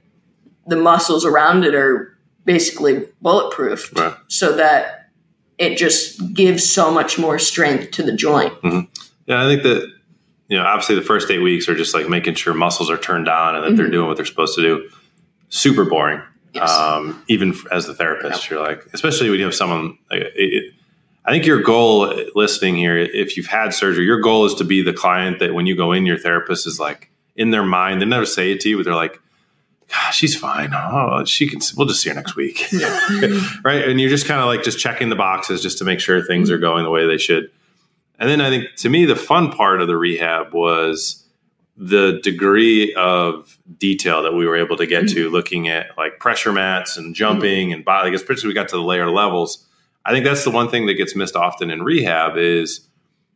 the 0.68 0.76
muscles 0.78 1.26
around 1.26 1.66
it 1.66 1.76
are 1.76 2.18
basically 2.46 3.06
bulletproof, 3.22 3.92
Right. 3.98 4.14
so 4.28 4.54
that 4.54 5.05
it 5.58 5.78
just 5.78 6.34
gives 6.34 6.70
so 6.70 6.92
much 6.92 7.18
more 7.18 7.40
strength 7.40 7.92
to 7.92 8.04
the 8.04 8.12
joint. 8.12 8.54
Yeah, 9.26 9.44
I 9.44 9.48
think 9.48 9.64
that 9.64 9.92
you 10.48 10.58
know, 10.58 10.64
obviously 10.64 10.94
the 10.96 11.02
first 11.02 11.32
eight 11.32 11.40
weeks 11.40 11.68
are 11.68 11.76
just 11.76 11.96
like 11.96 12.08
making 12.08 12.36
sure 12.36 12.54
muscles 12.54 12.92
are 12.92 12.98
turned 12.98 13.28
on 13.28 13.56
and 13.56 13.64
that 13.66 13.76
they're 13.76 13.88
Mhm. 13.88 13.94
doing 13.94 14.08
what 14.08 14.16
they're 14.18 14.26
supposed 14.28 14.56
to 14.56 14.62
do. 14.62 14.88
Super 15.50 15.86
boring. 15.86 16.22
Yes. 16.54 16.70
Um, 16.70 17.24
even 17.28 17.56
as 17.72 17.88
the 17.88 17.94
therapist, 17.96 18.50
you're 18.50 18.62
like, 18.62 18.86
especially 18.94 19.30
when 19.32 19.40
you 19.40 19.46
have 19.46 19.56
someone. 19.56 19.98
Like, 20.12 20.32
it, 20.36 20.74
I 21.26 21.32
think 21.32 21.46
your 21.48 21.62
goal, 21.64 22.14
listening 22.36 22.76
here, 22.76 22.96
if 22.98 23.36
you've 23.36 23.48
had 23.48 23.74
surgery, 23.74 24.06
your 24.06 24.20
goal 24.22 24.46
is 24.46 24.54
to 24.56 24.64
be 24.64 24.84
the 24.84 24.94
client 24.94 25.40
that 25.40 25.54
when 25.56 25.66
you 25.66 25.76
go 25.76 25.92
in, 25.92 26.06
your 26.06 26.18
therapist 26.20 26.68
is 26.68 26.80
like 26.80 27.10
in 27.36 27.50
their 27.50 27.64
mind. 27.66 28.00
They 28.00 28.06
never 28.06 28.26
say 28.28 28.52
it 28.52 28.60
to 28.62 28.70
you, 28.70 28.78
but 28.78 28.86
they're 28.86 28.94
like, 28.94 29.20
"Gosh, 29.90 30.18
she's 30.18 30.36
fine. 30.36 30.72
Oh, 30.74 31.24
she 31.26 31.48
can. 31.48 31.60
We'll 31.78 31.88
just 31.88 32.02
see 32.02 32.10
her 32.10 32.16
next 32.16 32.36
week." 32.36 32.66
right? 33.64 33.88
And 33.88 34.00
you're 34.00 34.10
just 34.10 34.28
kind 34.28 34.40
of 34.40 34.48
like 34.48 34.64
just 34.64 34.80
checking 34.80 35.10
the 35.10 35.16
boxes 35.16 35.62
just 35.62 35.78
to 35.80 35.84
make 35.84 36.00
sure 36.00 36.22
things 36.22 36.50
are 36.50 36.56
mm-hmm. 36.56 36.64
going 36.64 36.84
the 36.84 36.92
way 36.92 37.08
they 37.08 37.18
should. 37.18 37.52
And 38.20 38.30
then 38.30 38.42
I 38.42 38.50
think 38.50 38.76
to 38.78 38.90
me, 38.90 39.06
the 39.06 39.16
fun 39.16 39.52
part 39.52 39.82
of 39.82 39.88
the 39.88 39.98
rehab 39.98 40.54
was 40.54 41.26
the 41.78 42.20
degree 42.24 42.94
of 42.94 43.58
detail 43.78 44.24
that 44.24 44.34
we 44.34 44.46
were 44.46 44.56
able 44.56 44.78
to 44.78 44.86
get 44.86 45.06
mm-hmm. 45.06 45.16
to 45.16 45.30
looking 45.30 45.68
at 45.68 45.98
like 45.98 46.20
pressure 46.20 46.54
mats 46.54 46.98
and 46.98 47.08
mm-hmm. 47.08 47.14
jumping 47.14 47.74
and 47.74 47.84
body, 47.84 48.10
like 48.10 48.16
especially 48.16 48.48
we 48.48 48.54
got 48.54 48.70
to 48.70 48.78
the 48.78 48.82
layer 48.82 49.10
levels. 49.10 49.66
I 50.06 50.12
think 50.12 50.24
that's 50.24 50.44
the 50.44 50.52
one 50.52 50.70
thing 50.70 50.86
that 50.86 50.94
gets 50.94 51.16
missed 51.16 51.36
often 51.36 51.72
in 51.72 51.82
rehab 51.82 52.38
is 52.38 52.88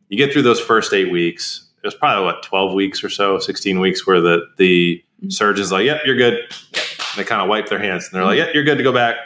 you 0.08 0.16
get 0.16 0.32
through 0.32 0.42
those 0.42 0.60
first 0.60 0.92
eight 0.94 1.10
weeks. 1.10 1.66
It 1.82 1.86
was 1.86 1.94
probably 1.94 2.24
what, 2.24 2.42
12 2.42 2.74
weeks 2.74 3.02
or 3.02 3.08
so, 3.08 3.38
16 3.38 3.80
weeks 3.80 4.06
where 4.06 4.20
the, 4.20 4.46
the 4.56 5.02
surgeon's 5.28 5.72
like, 5.72 5.84
yep, 5.84 6.02
you're 6.04 6.16
good. 6.16 6.38
They 7.16 7.24
kind 7.24 7.42
of 7.42 7.48
wipe 7.48 7.68
their 7.68 7.78
hands 7.78 8.06
and 8.06 8.14
they're 8.14 8.24
like, 8.24 8.38
yep, 8.38 8.54
you're 8.54 8.64
good 8.64 8.78
to 8.78 8.84
go 8.84 8.92
back. 8.92 9.16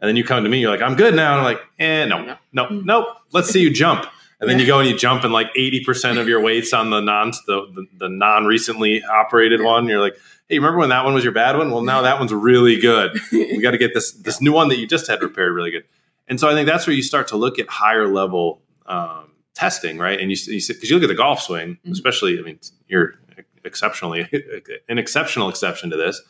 And 0.00 0.08
then 0.08 0.16
you 0.16 0.24
come 0.24 0.42
to 0.42 0.50
me, 0.50 0.60
you're 0.60 0.70
like, 0.70 0.82
I'm 0.82 0.96
good 0.96 1.14
now. 1.14 1.38
And 1.38 1.40
I'm 1.40 1.44
like, 1.44 1.62
eh, 1.78 2.04
no, 2.06 2.24
no, 2.24 2.36
no, 2.52 2.68
nope. 2.68 3.06
Let's 3.32 3.50
see 3.50 3.60
you 3.60 3.72
jump. 3.72 4.06
And 4.40 4.50
then 4.50 4.58
you 4.58 4.66
go 4.66 4.80
and 4.80 4.88
you 4.88 4.98
jump 4.98 5.22
and 5.22 5.32
like 5.32 5.54
80% 5.54 6.20
of 6.20 6.26
your 6.26 6.40
weights 6.40 6.72
on 6.72 6.90
the 6.90 7.00
non 7.00 7.30
the, 7.46 7.64
the, 7.72 7.86
the 7.96 8.08
non 8.08 8.44
recently 8.44 9.04
operated 9.04 9.62
one. 9.62 9.86
You're 9.86 10.00
like, 10.00 10.16
hey, 10.48 10.58
remember 10.58 10.78
when 10.78 10.88
that 10.88 11.04
one 11.04 11.14
was 11.14 11.22
your 11.22 11.32
bad 11.32 11.56
one? 11.56 11.70
Well, 11.70 11.82
now 11.82 12.02
that 12.02 12.18
one's 12.18 12.32
really 12.32 12.80
good. 12.80 13.16
We 13.32 13.60
got 13.62 13.70
to 13.70 13.78
get 13.78 13.94
this 13.94 14.10
this 14.10 14.40
new 14.40 14.52
one 14.52 14.68
that 14.70 14.78
you 14.78 14.88
just 14.88 15.06
had 15.06 15.22
repaired 15.22 15.52
really 15.52 15.70
good. 15.70 15.84
And 16.26 16.40
so 16.40 16.48
I 16.48 16.54
think 16.54 16.66
that's 16.66 16.88
where 16.88 16.96
you 16.96 17.04
start 17.04 17.28
to 17.28 17.36
look 17.36 17.60
at 17.60 17.68
higher 17.68 18.08
level 18.08 18.60
um, 18.86 19.30
testing, 19.54 19.98
right? 19.98 20.18
And 20.20 20.30
you 20.30 20.36
because 20.36 20.68
you, 20.68 20.76
you 20.82 20.94
look 20.94 21.02
at 21.04 21.08
the 21.08 21.14
golf 21.14 21.40
swing, 21.42 21.78
especially. 21.90 22.38
I 22.38 22.42
mean, 22.42 22.58
you're 22.88 23.14
exceptionally 23.64 24.28
an 24.88 24.98
exceptional 24.98 25.48
exception 25.48 25.90
to 25.90 25.96
this. 25.96 26.20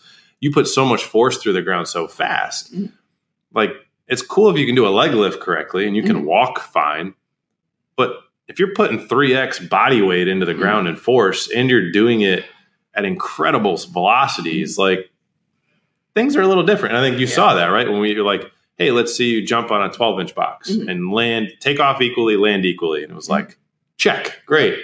You 0.40 0.50
put 0.50 0.66
so 0.66 0.84
much 0.84 1.04
force 1.04 1.38
through 1.38 1.52
the 1.54 1.62
ground 1.62 1.88
so 1.88 2.08
fast. 2.08 2.74
Mhm. 2.74 2.92
Like 3.54 3.70
it's 4.08 4.22
cool 4.22 4.50
if 4.50 4.58
you 4.58 4.66
can 4.66 4.74
do 4.74 4.86
a 4.86 4.90
leg 4.90 5.12
lift 5.14 5.40
correctly 5.40 5.86
and 5.86 5.96
you 5.96 6.02
can 6.02 6.22
Mhm. 6.22 6.24
walk 6.24 6.60
fine, 6.60 7.14
but 7.96 8.16
if 8.48 8.58
you're 8.58 8.74
putting 8.74 9.06
three 9.06 9.34
x 9.34 9.58
body 9.60 10.02
weight 10.02 10.26
into 10.28 10.44
the 10.44 10.52
Mhm. 10.54 10.58
ground 10.58 10.88
and 10.88 10.98
force, 10.98 11.50
and 11.50 11.70
you're 11.70 11.90
doing 11.92 12.20
it 12.22 12.44
at 12.94 13.04
incredible 13.04 13.76
velocities, 13.76 14.76
like 14.76 15.10
things 16.14 16.36
are 16.36 16.42
a 16.42 16.46
little 16.48 16.64
different. 16.64 16.94
And 16.94 17.02
I 17.04 17.08
think 17.08 17.20
you 17.20 17.26
Yeah. 17.26 17.32
saw 17.34 17.54
that 17.54 17.66
right 17.68 17.88
when 17.90 18.00
we 18.00 18.14
were 18.14 18.22
like, 18.24 18.50
"Hey, 18.78 18.90
let's 18.90 19.14
see 19.14 19.30
you 19.30 19.46
jump 19.46 19.70
on 19.70 19.82
a 19.82 19.92
12 19.92 20.20
inch 20.20 20.34
box 20.34 20.70
Mhm. 20.70 20.90
and 20.90 21.12
land, 21.12 21.52
take 21.60 21.80
off 21.80 22.00
equally, 22.00 22.36
land 22.36 22.64
equally," 22.64 23.02
and 23.02 23.12
it 23.12 23.14
was 23.14 23.28
like, 23.28 23.56
"Check, 23.96 24.42
great, 24.46 24.78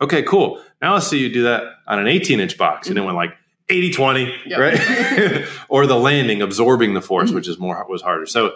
okay, 0.00 0.22
cool." 0.22 0.60
Now 0.80 0.94
let's 0.94 1.06
see 1.06 1.18
you 1.18 1.28
do 1.28 1.42
that 1.44 1.62
on 1.86 1.98
an 1.98 2.08
18 2.08 2.40
inch 2.40 2.56
box, 2.58 2.88
and 2.88 2.98
it 2.98 3.02
went 3.02 3.16
like 3.16 3.34
80 3.68 3.92
20, 3.92 4.34
Yep. 4.46 4.58
right? 4.58 5.44
or 5.68 5.86
the 5.86 5.96
landing 5.96 6.42
absorbing 6.42 6.94
the 6.94 7.00
force, 7.00 7.30
Mhm. 7.30 7.34
which 7.36 7.48
is 7.48 7.58
more 7.58 7.84
was 7.88 8.02
harder. 8.02 8.26
So, 8.26 8.54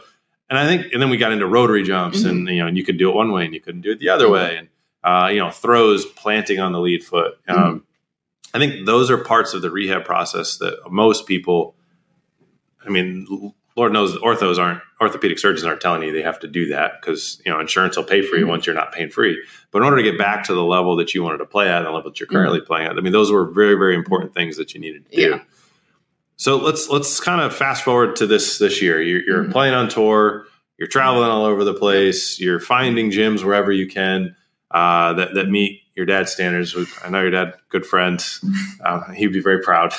and 0.51 0.59
I 0.59 0.67
think, 0.67 0.93
and 0.93 1.01
then 1.01 1.11
we 1.11 1.17
got 1.17 1.33
into 1.33 1.47
rotary 1.47 1.83
jumps, 1.83 2.25
and 2.25 2.49
you 2.49 2.57
know, 2.59 2.67
and 2.67 2.77
you 2.77 2.85
could 2.85 2.99
do 2.99 3.09
it 3.11 3.15
one 3.15 3.31
way 3.33 3.45
and 3.45 3.55
you 3.55 3.61
couldn't 3.61 3.81
do 3.83 3.93
it 3.93 3.99
the 4.01 4.09
other 4.11 4.29
way, 4.29 4.57
and 4.57 4.69
uh, 5.05 5.29
you 5.29 5.39
know, 5.39 5.51
throws 5.51 6.05
planting 6.05 6.59
on 6.59 6.73
the 6.73 6.81
lead 6.81 7.05
foot. 7.05 7.39
Um, 7.49 7.85
I 8.53 8.59
think 8.59 8.87
those 8.87 9.09
are 9.11 9.19
parts 9.19 9.55
of 9.55 9.63
the 9.63 9.71
rehab 9.71 10.05
process 10.05 10.57
that 10.59 10.79
most 10.91 11.27
people. 11.27 11.77
I 12.85 12.89
mean, 12.91 13.53
Lord 13.77 13.93
knows 13.93 14.17
orthos 14.19 14.59
aren't 14.59 14.81
orthopedic 15.01 15.39
surgeons 15.39 15.65
aren't 15.65 15.81
telling 15.83 16.03
you 16.03 16.13
they 16.13 16.23
have 16.23 16.41
to 16.41 16.49
do 16.49 16.69
that 16.69 16.93
because 17.01 17.41
you 17.45 17.53
know 17.53 17.61
insurance 17.61 17.97
will 17.97 18.05
pay 18.05 18.23
for 18.23 18.37
you 18.37 18.47
Mhm. 18.47 18.49
once 18.49 18.67
you're 18.67 18.75
not 18.75 18.93
pain 18.93 19.11
free. 19.11 19.41
But 19.71 19.79
in 19.79 19.85
order 19.85 19.99
to 19.99 20.03
get 20.03 20.17
back 20.19 20.45
to 20.45 20.55
the 20.55 20.65
level 20.65 20.97
that 20.97 21.15
you 21.15 21.23
wanted 21.23 21.39
to 21.39 21.47
play 21.47 21.69
at, 21.69 21.79
and 21.79 21.87
the 21.87 21.91
level 21.91 22.11
that 22.11 22.19
you're 22.19 22.27
Mm-hmm. 22.27 22.37
currently 22.37 22.61
playing 22.63 22.87
at, 22.89 22.97
I 22.97 23.01
mean, 23.01 23.13
those 23.13 23.31
were 23.31 23.45
very 23.45 23.75
very 23.75 23.95
important 23.95 24.33
things 24.35 24.57
that 24.57 24.75
you 24.75 24.81
needed 24.81 25.09
to 25.11 25.17
do. 25.17 25.23
Yeah. 25.31 25.41
So 26.37 26.57
let's 26.57 26.89
let's 26.89 27.21
kind 27.21 27.41
of 27.41 27.55
fast 27.55 27.83
forward 27.85 28.17
to 28.17 28.27
this 28.27 28.59
this 28.59 28.81
year. 28.83 29.01
You're, 29.03 29.23
you're 29.23 29.45
Mhm. 29.45 29.53
playing 29.53 29.75
on 29.75 29.89
tour. 29.89 30.47
You're 30.79 30.89
traveling 30.89 31.31
all 31.31 31.45
over 31.47 31.65
the 31.65 31.73
place. 31.75 32.39
You're 32.41 32.61
finding 32.61 33.11
gyms 33.11 33.43
wherever 33.45 33.73
you 33.73 33.87
can 33.87 34.37
uh, 34.71 35.13
that 35.15 35.35
that 35.35 35.49
meet 35.49 35.81
your 35.95 36.05
dad's 36.05 36.33
standards. 36.33 36.77
I 37.05 37.09
know 37.09 37.23
your 37.23 37.31
dad, 37.31 37.55
good 37.71 37.87
friend. 37.87 38.23
Uh, 38.85 39.11
he'd 39.13 39.33
be 39.33 39.41
very 39.41 39.61
proud. 39.63 39.93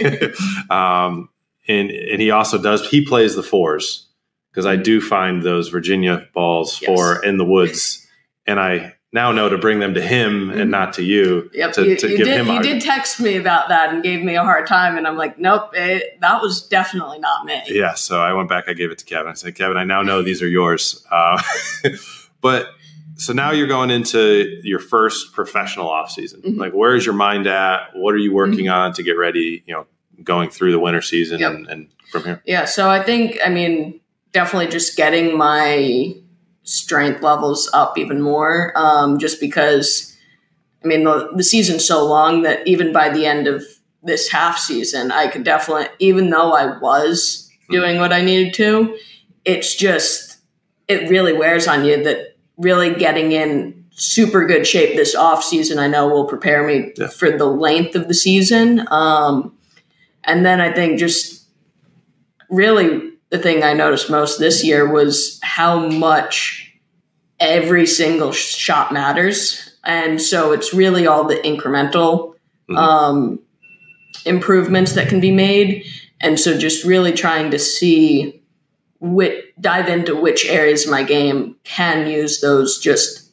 um, 0.70 1.28
and 1.68 1.90
and 1.90 2.20
he 2.20 2.30
also 2.30 2.60
does. 2.60 2.86
He 2.88 3.04
plays 3.04 3.34
the 3.36 3.42
fours 3.42 4.08
because 4.50 4.66
I 4.66 4.76
do 4.76 5.00
find 5.00 5.42
those 5.42 5.68
Virginia 5.68 6.26
balls 6.34 6.80
Yes. 6.80 6.86
for 6.88 7.24
in 7.24 7.38
the 7.38 7.44
woods, 7.44 8.06
and 8.46 8.58
I 8.60 8.94
now 9.14 9.30
know 9.30 9.48
to 9.50 9.58
bring 9.58 9.78
them 9.78 9.92
to 9.94 10.00
him 10.00 10.48
Mhm. 10.50 10.60
and 10.62 10.70
not 10.70 10.94
to 10.94 11.02
you. 11.02 11.50
Yep, 11.52 11.72
to, 11.74 11.84
you, 11.86 11.96
to 11.98 12.08
you 12.10 12.16
give 12.16 12.26
did. 12.26 12.34
him 12.40 12.46
a 12.46 12.48
You 12.48 12.52
hard 12.54 12.62
did 12.64 12.80
text 12.80 13.20
me 13.20 13.36
about 13.36 13.68
that 13.68 13.92
and 13.92 14.02
gave 14.02 14.22
me 14.22 14.36
a 14.36 14.42
hard 14.42 14.66
time, 14.66 14.96
and 14.96 15.06
I'm 15.06 15.18
like, 15.18 15.38
nope, 15.38 15.70
it, 15.74 16.18
that 16.22 16.40
was 16.40 16.66
definitely 16.66 17.18
not 17.18 17.44
me. 17.44 17.60
Yeah, 17.68 17.92
so 17.92 18.22
I 18.22 18.32
went 18.32 18.48
back. 18.48 18.64
I 18.68 18.72
gave 18.72 18.90
it 18.90 18.96
to 18.98 19.04
Kevin. 19.04 19.30
I 19.30 19.34
said, 19.34 19.54
Kevin, 19.54 19.76
I 19.76 19.84
now 19.84 20.00
know 20.00 20.22
these 20.22 20.40
are 20.40 20.48
yours. 20.48 21.04
Uh, 21.10 21.38
but 22.40 22.68
so 23.16 23.34
now 23.34 23.50
you're 23.52 23.66
going 23.66 23.90
into 23.90 24.58
your 24.62 24.78
first 24.78 25.34
professional 25.34 25.90
off 25.90 26.10
season. 26.10 26.40
Mhm. 26.40 26.56
Like, 26.58 26.72
where 26.72 26.94
is 26.94 27.04
your 27.04 27.14
mind 27.14 27.46
at? 27.46 27.90
What 27.94 28.14
are 28.14 28.18
you 28.18 28.32
working 28.32 28.70
on 28.70 28.94
to 28.94 29.02
get 29.02 29.18
ready? 29.18 29.62
You 29.66 29.74
know, 29.74 29.86
going 30.24 30.50
through 30.50 30.72
the 30.72 30.78
winter 30.78 31.02
season 31.02 31.40
Yep. 31.40 31.52
and, 31.52 31.66
and 31.68 31.88
from 32.10 32.24
here. 32.24 32.42
Yeah, 32.46 32.64
so 32.64 32.88
I 32.90 33.02
think, 33.02 33.38
I 33.44 33.48
mean, 33.48 34.00
definitely 34.32 34.68
just 34.68 34.96
getting 34.96 35.36
my 35.36 36.14
strength 36.64 37.22
levels 37.22 37.68
up 37.72 37.98
even 37.98 38.20
more, 38.20 38.72
um, 38.76 39.18
just 39.18 39.40
because, 39.40 40.16
I 40.84 40.86
mean, 40.86 41.04
the, 41.04 41.30
the 41.34 41.42
season's 41.42 41.84
so 41.86 42.04
long 42.06 42.42
that 42.42 42.66
even 42.66 42.92
by 42.92 43.08
the 43.10 43.26
end 43.26 43.46
of 43.46 43.64
this 44.02 44.28
half 44.30 44.58
season, 44.58 45.10
I 45.12 45.26
could 45.28 45.44
definitely, 45.44 45.86
even 45.98 46.30
though 46.30 46.52
I 46.52 46.78
was 46.78 47.50
doing 47.70 47.98
what 47.98 48.12
I 48.12 48.20
needed 48.22 48.54
to, 48.54 48.96
it's 49.44 49.74
just, 49.74 50.38
it 50.88 51.08
really 51.10 51.32
wears 51.32 51.66
on 51.66 51.84
you 51.84 52.02
that 52.04 52.36
really 52.58 52.94
getting 52.94 53.32
in 53.32 53.84
super 53.94 54.46
good 54.46 54.66
shape 54.66 54.96
this 54.96 55.14
off 55.14 55.42
season, 55.44 55.78
I 55.78 55.86
know 55.86 56.08
will 56.08 56.26
prepare 56.26 56.66
me 56.66 56.92
Yeah. 56.96 57.08
for 57.08 57.30
the 57.36 57.44
length 57.46 57.94
of 57.94 58.08
the 58.08 58.14
season. 58.14 58.86
Um, 58.90 59.56
and 60.24 60.44
then 60.44 60.60
I 60.60 60.72
think 60.72 60.98
just 60.98 61.44
really 62.50 63.10
the 63.30 63.38
thing 63.38 63.62
I 63.62 63.72
noticed 63.72 64.10
most 64.10 64.38
this 64.38 64.62
year 64.64 64.90
was 64.90 65.38
how 65.42 65.88
much 65.88 66.74
every 67.40 67.86
single 67.86 68.30
shot 68.32 68.92
matters. 68.92 69.74
And 69.84 70.20
so 70.20 70.52
it's 70.52 70.72
really 70.74 71.06
all 71.06 71.24
the 71.24 71.36
incremental 71.36 72.34
Mhm. 72.68 72.76
um, 72.78 73.38
improvements 74.24 74.92
that 74.92 75.08
can 75.08 75.18
be 75.18 75.30
made. 75.32 75.84
And 76.20 76.38
so 76.38 76.56
just 76.56 76.84
really 76.84 77.12
trying 77.12 77.50
to 77.50 77.58
see 77.58 78.42
which, 79.00 79.44
dive 79.60 79.88
into 79.88 80.14
which 80.14 80.46
areas 80.46 80.84
of 80.84 80.90
my 80.90 81.02
game 81.02 81.56
can 81.64 82.06
use 82.06 82.40
those 82.40 82.78
just 82.78 83.32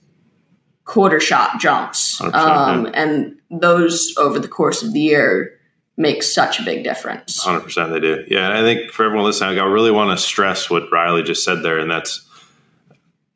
quarter 0.86 1.20
shot 1.20 1.60
jumps. 1.60 2.20
Um, 2.34 2.90
and 2.94 3.36
those 3.52 4.14
over 4.18 4.40
the 4.40 4.48
course 4.48 4.82
of 4.82 4.94
the 4.94 5.00
year 5.00 5.59
make 6.00 6.24
such 6.24 6.60
a 6.60 6.64
big 6.64 6.84
difference. 6.84 7.44
Hundred 7.44 7.60
percent, 7.60 7.92
they 7.92 8.00
do. 8.00 8.24
Yeah, 8.28 8.48
and 8.48 8.58
I 8.58 8.62
think 8.62 8.92
for 8.92 9.06
everyone 9.06 9.26
listening, 9.26 9.60
I 9.60 9.66
really 9.66 9.92
want 9.92 10.18
to 10.18 10.24
stress 10.24 10.70
what 10.70 10.92
Riley 10.92 11.22
just 11.22 11.44
said 11.44 11.62
there, 11.62 11.78
and 11.78 11.92
that's 11.92 12.26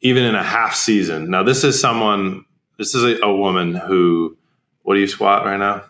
even 0.02 0.24
in 0.24 0.34
a 0.34 0.42
half 0.42 0.74
season. 0.74 1.30
Now, 1.30 1.44
this 1.44 1.64
is 1.64 1.80
someone. 1.80 2.46
This 2.80 2.96
is 2.96 3.04
a, 3.04 3.24
a 3.24 3.36
woman 3.36 3.76
who. 3.76 4.38
What 4.82 4.96
do 4.96 5.00
you 5.00 5.08
squat 5.08 5.46
right 5.46 5.58
now? 5.58 5.84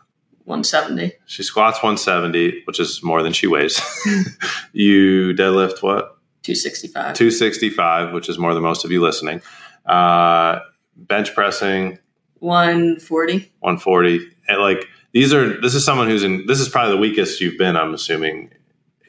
170. 0.45 1.13
She 1.25 1.41
squats 1.41 1.77
170, 1.77 2.63
which 2.65 2.79
is 2.79 3.01
more 3.01 3.23
than 3.23 3.33
she 3.33 3.47
weighs. 3.47 3.81
you 4.73 5.33
deadlift 5.33 5.81
what? 5.81 6.17
265. 6.43 7.15
265, 7.15 8.13
which 8.13 8.29
is 8.29 8.37
more 8.37 8.53
than 8.53 8.61
most 8.61 8.85
of 8.85 8.91
you 8.91 9.01
listening. 9.01 9.41
Uh, 9.85 10.59
bench 10.95 11.33
pressing 11.33 11.97
140. 12.39 13.51
140. 13.61 14.31
And 14.49 14.61
like 14.61 14.85
these 15.13 15.33
are 15.33 15.59
this 15.61 15.73
is 15.75 15.85
someone 15.85 16.07
who's 16.07 16.23
in 16.23 16.45
this 16.47 16.59
is 16.59 16.67
probably 16.69 16.91
the 16.93 16.97
weakest 17.01 17.39
you've 17.41 17.57
been, 17.57 17.75
I'm 17.77 17.93
assuming, 17.93 18.49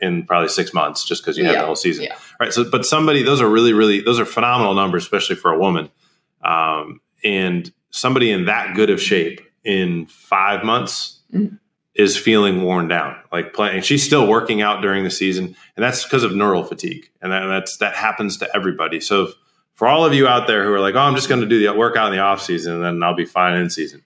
in 0.01 0.25
probably 0.27 0.49
six 0.49 0.73
months, 0.75 1.05
just 1.05 1.23
because 1.23 1.37
you 1.39 1.45
had 1.45 1.55
Yeah, 1.55 1.61
the 1.61 1.67
whole 1.67 1.77
season. 1.77 2.05
yeah. 2.05 2.17
Right. 2.39 2.53
So 2.53 2.69
but 2.71 2.85
somebody, 2.85 3.23
those 3.23 3.41
are 3.41 3.49
really, 3.49 3.73
really 3.73 4.01
those 4.01 4.21
are 4.21 4.25
phenomenal 4.27 4.75
numbers, 4.75 5.03
especially 5.05 5.37
for 5.37 5.51
a 5.53 5.59
woman. 5.59 5.91
Um, 6.43 7.01
and 7.23 7.73
somebody 7.91 8.31
in 8.31 8.45
that 8.47 8.75
good 8.77 8.91
of 8.91 9.01
shape 9.01 9.41
in 9.65 10.07
five 10.07 10.63
months 10.65 11.21
Mhm. 11.35 11.59
is 11.95 12.17
feeling 12.19 12.63
worn 12.63 12.87
down. 12.89 13.17
Like 13.33 13.55
playing 13.55 13.81
she's 13.83 14.03
still 14.05 14.27
working 14.27 14.61
out 14.61 14.83
during 14.83 15.05
the 15.05 15.11
season, 15.11 15.57
and 15.77 15.83
that's 15.85 16.03
because 16.05 16.23
of 16.23 16.35
neural 16.35 16.65
fatigue. 16.65 17.09
And 17.23 17.33
that, 17.33 17.47
that's 17.47 17.79
that 17.79 17.95
happens 17.95 18.37
to 18.39 18.55
everybody. 18.55 19.01
So 19.01 19.23
if, 19.23 19.35
for 19.75 19.89
all 19.89 20.05
of 20.05 20.13
you 20.13 20.27
out 20.29 20.47
there 20.47 20.65
who 20.65 20.73
are 20.73 20.81
like, 20.81 20.95
oh, 20.97 21.01
I'm 21.01 21.15
just 21.15 21.29
going 21.29 21.41
to 21.41 21.47
do 21.47 21.59
the 21.59 21.73
workout 21.73 22.09
in 22.09 22.13
the 22.13 22.23
off 22.23 22.43
season 22.43 22.75
and 22.75 22.85
then 22.85 23.03
I'll 23.03 23.15
be 23.17 23.25
fine 23.25 23.57
in 23.57 23.71
season. 23.71 24.03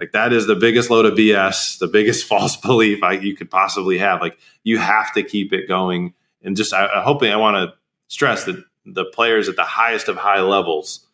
Like 0.00 0.12
that 0.12 0.32
is 0.32 0.46
the 0.46 0.56
biggest 0.56 0.90
load 0.90 1.04
of 1.04 1.14
BS, 1.14 1.78
the 1.78 1.86
biggest 1.86 2.24
false 2.28 2.56
belief 2.56 3.02
I, 3.02 3.12
you 3.12 3.36
could 3.36 3.50
possibly 3.50 3.98
have. 3.98 4.20
Like 4.20 4.38
you 4.64 4.78
have 4.78 5.12
to 5.14 5.22
keep 5.22 5.52
it 5.52 5.68
going, 5.68 6.14
and 6.42 6.56
just 6.56 6.72
I, 6.72 6.86
I 6.86 7.02
hoping 7.02 7.30
I 7.30 7.36
want 7.36 7.56
to 7.56 7.76
stress 8.08 8.44
that 8.44 8.64
the 8.86 9.04
players 9.04 9.48
at 9.48 9.56
the 9.56 9.64
highest 9.64 10.08
of 10.08 10.16
high 10.16 10.40
levels, 10.40 11.06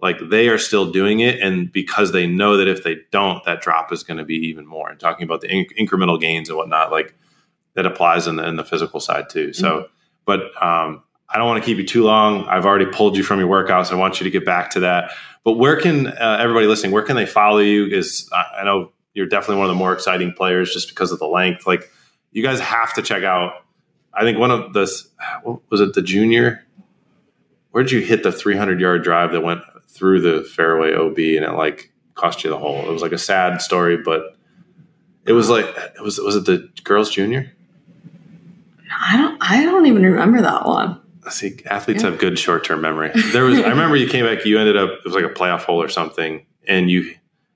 like 0.00 0.18
they 0.28 0.48
are 0.48 0.58
still 0.58 0.92
doing 0.92 1.20
it, 1.20 1.40
and 1.40 1.72
because 1.72 2.12
they 2.12 2.26
know 2.26 2.58
that 2.58 2.68
if 2.68 2.84
they 2.84 2.98
don't, 3.10 3.42
that 3.44 3.62
drop 3.62 3.92
is 3.92 4.02
going 4.02 4.18
to 4.18 4.24
be 4.24 4.36
even 4.48 4.66
more. 4.66 4.90
And 4.90 5.00
talking 5.00 5.24
about 5.24 5.40
the 5.40 5.48
inc- 5.48 5.76
incremental 5.78 6.20
gains 6.20 6.50
and 6.50 6.58
whatnot, 6.58 6.92
like 6.92 7.14
that 7.74 7.86
applies 7.86 8.26
in 8.26 8.36
the 8.36 8.46
in 8.46 8.56
the 8.56 8.64
physical 8.64 9.00
side 9.00 9.30
too. 9.30 9.54
So, 9.54 9.88
but 10.26 10.62
um, 10.62 11.02
I 11.30 11.36
don't 11.36 11.46
want 11.46 11.62
to 11.62 11.66
keep 11.66 11.78
you 11.78 11.86
too 11.86 12.04
long. 12.04 12.46
I've 12.46 12.64
already 12.64 12.86
pulled 12.86 13.16
you 13.16 13.22
from 13.22 13.38
your 13.38 13.48
workouts. 13.48 13.92
I 13.92 13.96
want 13.96 14.20
you 14.20 14.24
to 14.24 14.30
get 14.30 14.44
back 14.44 14.70
to 14.70 14.80
that. 14.80 15.12
But 15.44 15.52
where 15.52 15.76
can 15.80 16.06
uh, 16.06 16.38
everybody 16.40 16.66
listening? 16.66 16.92
Where 16.92 17.02
can 17.02 17.16
they 17.16 17.26
follow 17.26 17.58
you? 17.58 17.86
Is 17.86 18.28
I 18.32 18.64
know 18.64 18.92
you're 19.14 19.26
definitely 19.26 19.56
one 19.56 19.66
of 19.66 19.70
the 19.70 19.78
more 19.78 19.92
exciting 19.92 20.32
players 20.32 20.72
just 20.72 20.88
because 20.88 21.12
of 21.12 21.18
the 21.18 21.26
length. 21.26 21.66
Like 21.66 21.90
you 22.32 22.42
guys 22.42 22.60
have 22.60 22.94
to 22.94 23.02
check 23.02 23.24
out. 23.24 23.64
I 24.14 24.22
think 24.22 24.38
one 24.38 24.50
of 24.50 24.74
what 25.42 25.60
was 25.70 25.80
it 25.80 25.94
the 25.94 26.02
junior? 26.02 26.64
Where 27.72 27.82
did 27.82 27.92
you 27.92 28.00
hit 28.00 28.22
the 28.22 28.32
300 28.32 28.80
yard 28.80 29.04
drive 29.04 29.32
that 29.32 29.42
went 29.42 29.62
through 29.88 30.20
the 30.20 30.44
fairway 30.44 30.94
OB 30.94 31.18
and 31.18 31.44
it 31.44 31.52
like 31.52 31.92
cost 32.14 32.42
you 32.42 32.50
the 32.50 32.58
hole? 32.58 32.88
It 32.88 32.92
was 32.92 33.02
like 33.02 33.12
a 33.12 33.18
sad 33.18 33.60
story, 33.60 33.98
but 33.98 34.36
it 35.26 35.32
was 35.32 35.50
like 35.50 35.66
it 35.66 36.02
was 36.02 36.18
was 36.18 36.36
it 36.36 36.46
the 36.46 36.68
girls 36.84 37.10
junior? 37.10 37.52
I 38.90 39.16
don't 39.16 39.36
I 39.40 39.64
don't 39.64 39.86
even 39.86 40.02
remember 40.02 40.42
that 40.42 40.66
one. 40.66 41.00
See, 41.30 41.58
athletes 41.66 42.02
Yeah. 42.02 42.10
have 42.10 42.18
good 42.18 42.38
short 42.38 42.64
term 42.64 42.80
memory. 42.80 43.10
There 43.32 43.44
was, 43.44 43.58
I 43.60 43.68
remember 43.68 43.96
you 43.96 44.08
came 44.08 44.24
back. 44.24 44.44
You 44.44 44.58
ended 44.58 44.76
up. 44.76 44.90
It 44.90 45.04
was 45.04 45.14
like 45.14 45.24
a 45.24 45.28
playoff 45.28 45.60
hole 45.60 45.82
or 45.82 45.88
something, 45.88 46.44
and 46.66 46.90
you 46.90 47.14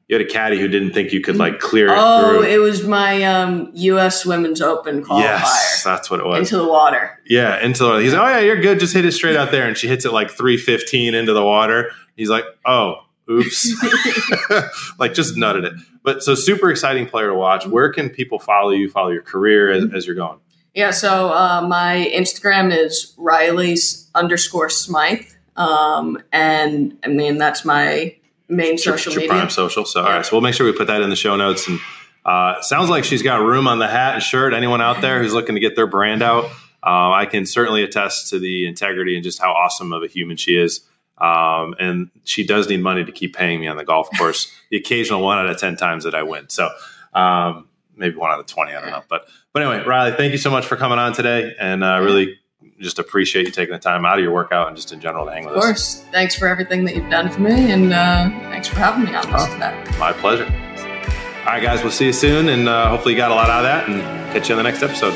you 0.08 0.18
had 0.18 0.26
a 0.26 0.28
caddy 0.30 0.58
who 0.58 0.68
didn't 0.68 0.92
think 0.92 1.12
you 1.12 1.20
could 1.22 1.36
like 1.36 1.58
clear 1.58 1.88
it 1.88 1.94
Oh, 1.96 2.40
through. 2.40 2.42
it 2.42 2.58
was 2.58 2.86
my 2.86 3.22
um, 3.22 3.70
U.S. 3.72 4.26
Women's 4.26 4.60
Open 4.60 5.02
qualifier 5.02 5.20
yes, 5.22 5.82
that's 5.84 6.10
what 6.10 6.20
it 6.20 6.26
was. 6.26 6.38
into 6.40 6.56
the 6.62 6.68
water. 6.68 7.18
yeah, 7.26 7.58
into 7.64 7.82
the. 7.84 7.88
Water. 7.88 8.00
He's 8.02 8.12
like, 8.12 8.20
oh 8.22 8.28
yeah, 8.28 8.40
you're 8.40 8.60
good. 8.60 8.78
Just 8.80 8.92
hit 8.94 9.04
it 9.06 9.12
straight 9.12 9.36
out 9.36 9.50
there, 9.52 9.66
and 9.66 9.76
she 9.76 9.88
hits 9.88 10.04
it 10.04 10.12
like 10.12 10.30
three 10.30 10.56
fifteen 10.58 11.14
into 11.14 11.32
the 11.32 11.44
water. 11.44 11.90
He's 12.16 12.28
like, 12.28 12.44
oh, 12.66 12.96
oops, 13.30 13.72
like 14.98 15.14
just 15.14 15.36
nutted 15.36 15.64
it. 15.64 15.72
But 16.02 16.22
so 16.22 16.34
super 16.34 16.70
exciting 16.70 17.06
player 17.06 17.28
to 17.28 17.34
watch. 17.34 17.66
Where 17.66 17.92
can 17.92 18.10
people 18.10 18.38
follow 18.38 18.70
you? 18.70 18.90
Follow 18.90 19.10
your 19.10 19.22
career 19.22 19.70
as, 19.70 19.84
as 19.94 20.06
you're 20.06 20.16
going. 20.16 20.38
Yeah, 20.74 20.90
so 20.90 21.28
uh, 21.30 21.66
my 21.68 22.10
Instagram 22.14 22.74
is 22.76 23.14
Riley's 23.18 24.08
underscore 24.14 24.70
Smyth. 24.70 25.36
Um, 25.56 26.22
and 26.32 26.96
I 27.04 27.08
mean, 27.08 27.36
that's 27.36 27.64
my 27.64 28.14
main 28.48 28.74
It's 28.74 28.84
social 28.84 29.12
your 29.12 29.20
media. 29.20 29.34
prime 29.36 29.50
social. 29.50 29.84
So 29.84 30.00
all 30.00 30.06
Yeah. 30.08 30.16
right, 30.16 30.26
so 30.26 30.32
we'll 30.32 30.40
make 30.40 30.54
sure 30.54 30.64
we 30.66 30.72
put 30.72 30.86
that 30.86 31.02
in 31.02 31.10
the 31.10 31.16
show 31.16 31.36
notes. 31.36 31.68
And 31.68 31.78
uh, 32.24 32.62
sounds 32.62 32.88
like 32.88 33.04
she's 33.04 33.22
got 33.22 33.42
room 33.42 33.68
on 33.68 33.78
the 33.80 33.88
hat 33.88 34.14
and 34.14 34.22
shirt. 34.22 34.54
Anyone 34.54 34.80
out 34.80 35.00
there 35.02 35.20
who's 35.22 35.34
looking 35.34 35.56
to 35.56 35.60
get 35.60 35.76
their 35.76 35.86
brand 35.86 36.22
out, 36.22 36.44
uh, 36.84 37.10
I 37.12 37.26
can 37.26 37.44
certainly 37.44 37.82
attest 37.82 38.30
to 38.30 38.38
the 38.38 38.66
integrity 38.66 39.14
and 39.14 39.22
just 39.24 39.40
how 39.40 39.52
awesome 39.52 39.92
of 39.92 40.02
a 40.02 40.06
human 40.06 40.36
she 40.38 40.56
is. 40.56 40.80
Um, 41.18 41.74
and 41.78 42.10
she 42.24 42.44
does 42.46 42.68
need 42.68 42.80
money 42.82 43.04
to 43.04 43.12
keep 43.12 43.36
paying 43.36 43.60
me 43.60 43.68
on 43.68 43.76
the 43.76 43.84
golf 43.84 44.08
course. 44.18 44.50
the 44.70 44.76
occasional 44.78 45.20
one 45.20 45.38
out 45.38 45.46
of 45.48 45.58
ten 45.58 45.76
times 45.76 46.04
that 46.04 46.14
I 46.14 46.22
win. 46.22 46.48
So 46.48 46.70
um, 47.12 47.68
maybe 47.96 48.16
one 48.16 48.30
out 48.30 48.40
of 48.40 48.46
twenty. 48.46 48.72
I 48.74 48.80
don't 48.80 48.90
know. 48.90 49.02
But 49.08 49.26
but 49.52 49.62
anyway, 49.62 49.84
Riley, 49.86 50.12
thank 50.16 50.32
you 50.32 50.38
so 50.38 50.50
much 50.50 50.66
for 50.66 50.76
coming 50.76 50.98
on 50.98 51.12
today, 51.12 51.54
and 51.60 51.82
uh, 51.84 52.00
really 52.02 52.38
just 52.80 52.98
appreciate 52.98 53.46
you 53.46 53.52
taking 53.52 53.72
the 53.72 53.78
time 53.78 54.04
out 54.04 54.18
of 54.18 54.24
your 54.24 54.32
workout 54.32 54.68
and 54.68 54.76
just 54.76 54.92
in 54.92 55.00
general 55.00 55.24
to 55.26 55.32
hang 55.32 55.44
with 55.44 55.52
Of 55.54 55.58
us. 55.58 55.64
course. 55.64 56.04
Thanks 56.12 56.34
for 56.36 56.46
everything 56.48 56.84
that 56.84 56.94
you've 56.96 57.10
done 57.10 57.30
for 57.30 57.40
me, 57.40 57.70
and 57.72 57.92
uh, 57.92 58.28
thanks 58.50 58.68
for 58.68 58.76
having 58.76 59.04
me 59.04 59.14
on 59.14 59.30
this 59.30 59.42
Oh. 59.46 59.52
today. 59.52 59.84
My 59.98 60.12
pleasure. 60.12 60.44
All 60.46 61.46
right, 61.46 61.62
guys, 61.62 61.82
we'll 61.82 61.90
see 61.92 62.06
you 62.06 62.12
soon, 62.12 62.48
and 62.48 62.68
uh, 62.68 62.88
hopefully 62.88 63.14
you 63.14 63.18
got 63.18 63.30
a 63.30 63.34
lot 63.34 63.50
out 63.50 63.64
of 63.64 63.64
that, 63.64 63.88
and 63.88 64.00
catch 64.32 64.48
you 64.48 64.54
on 64.54 64.62
the 64.62 64.68
next 64.68 64.82
episode. 64.82 65.12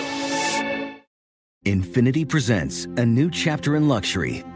Infinity 1.64 2.24
presents 2.24 2.84
a 2.96 3.04
new 3.06 3.30
chapter 3.30 3.74
in 3.76 3.88
luxury, 3.88 4.44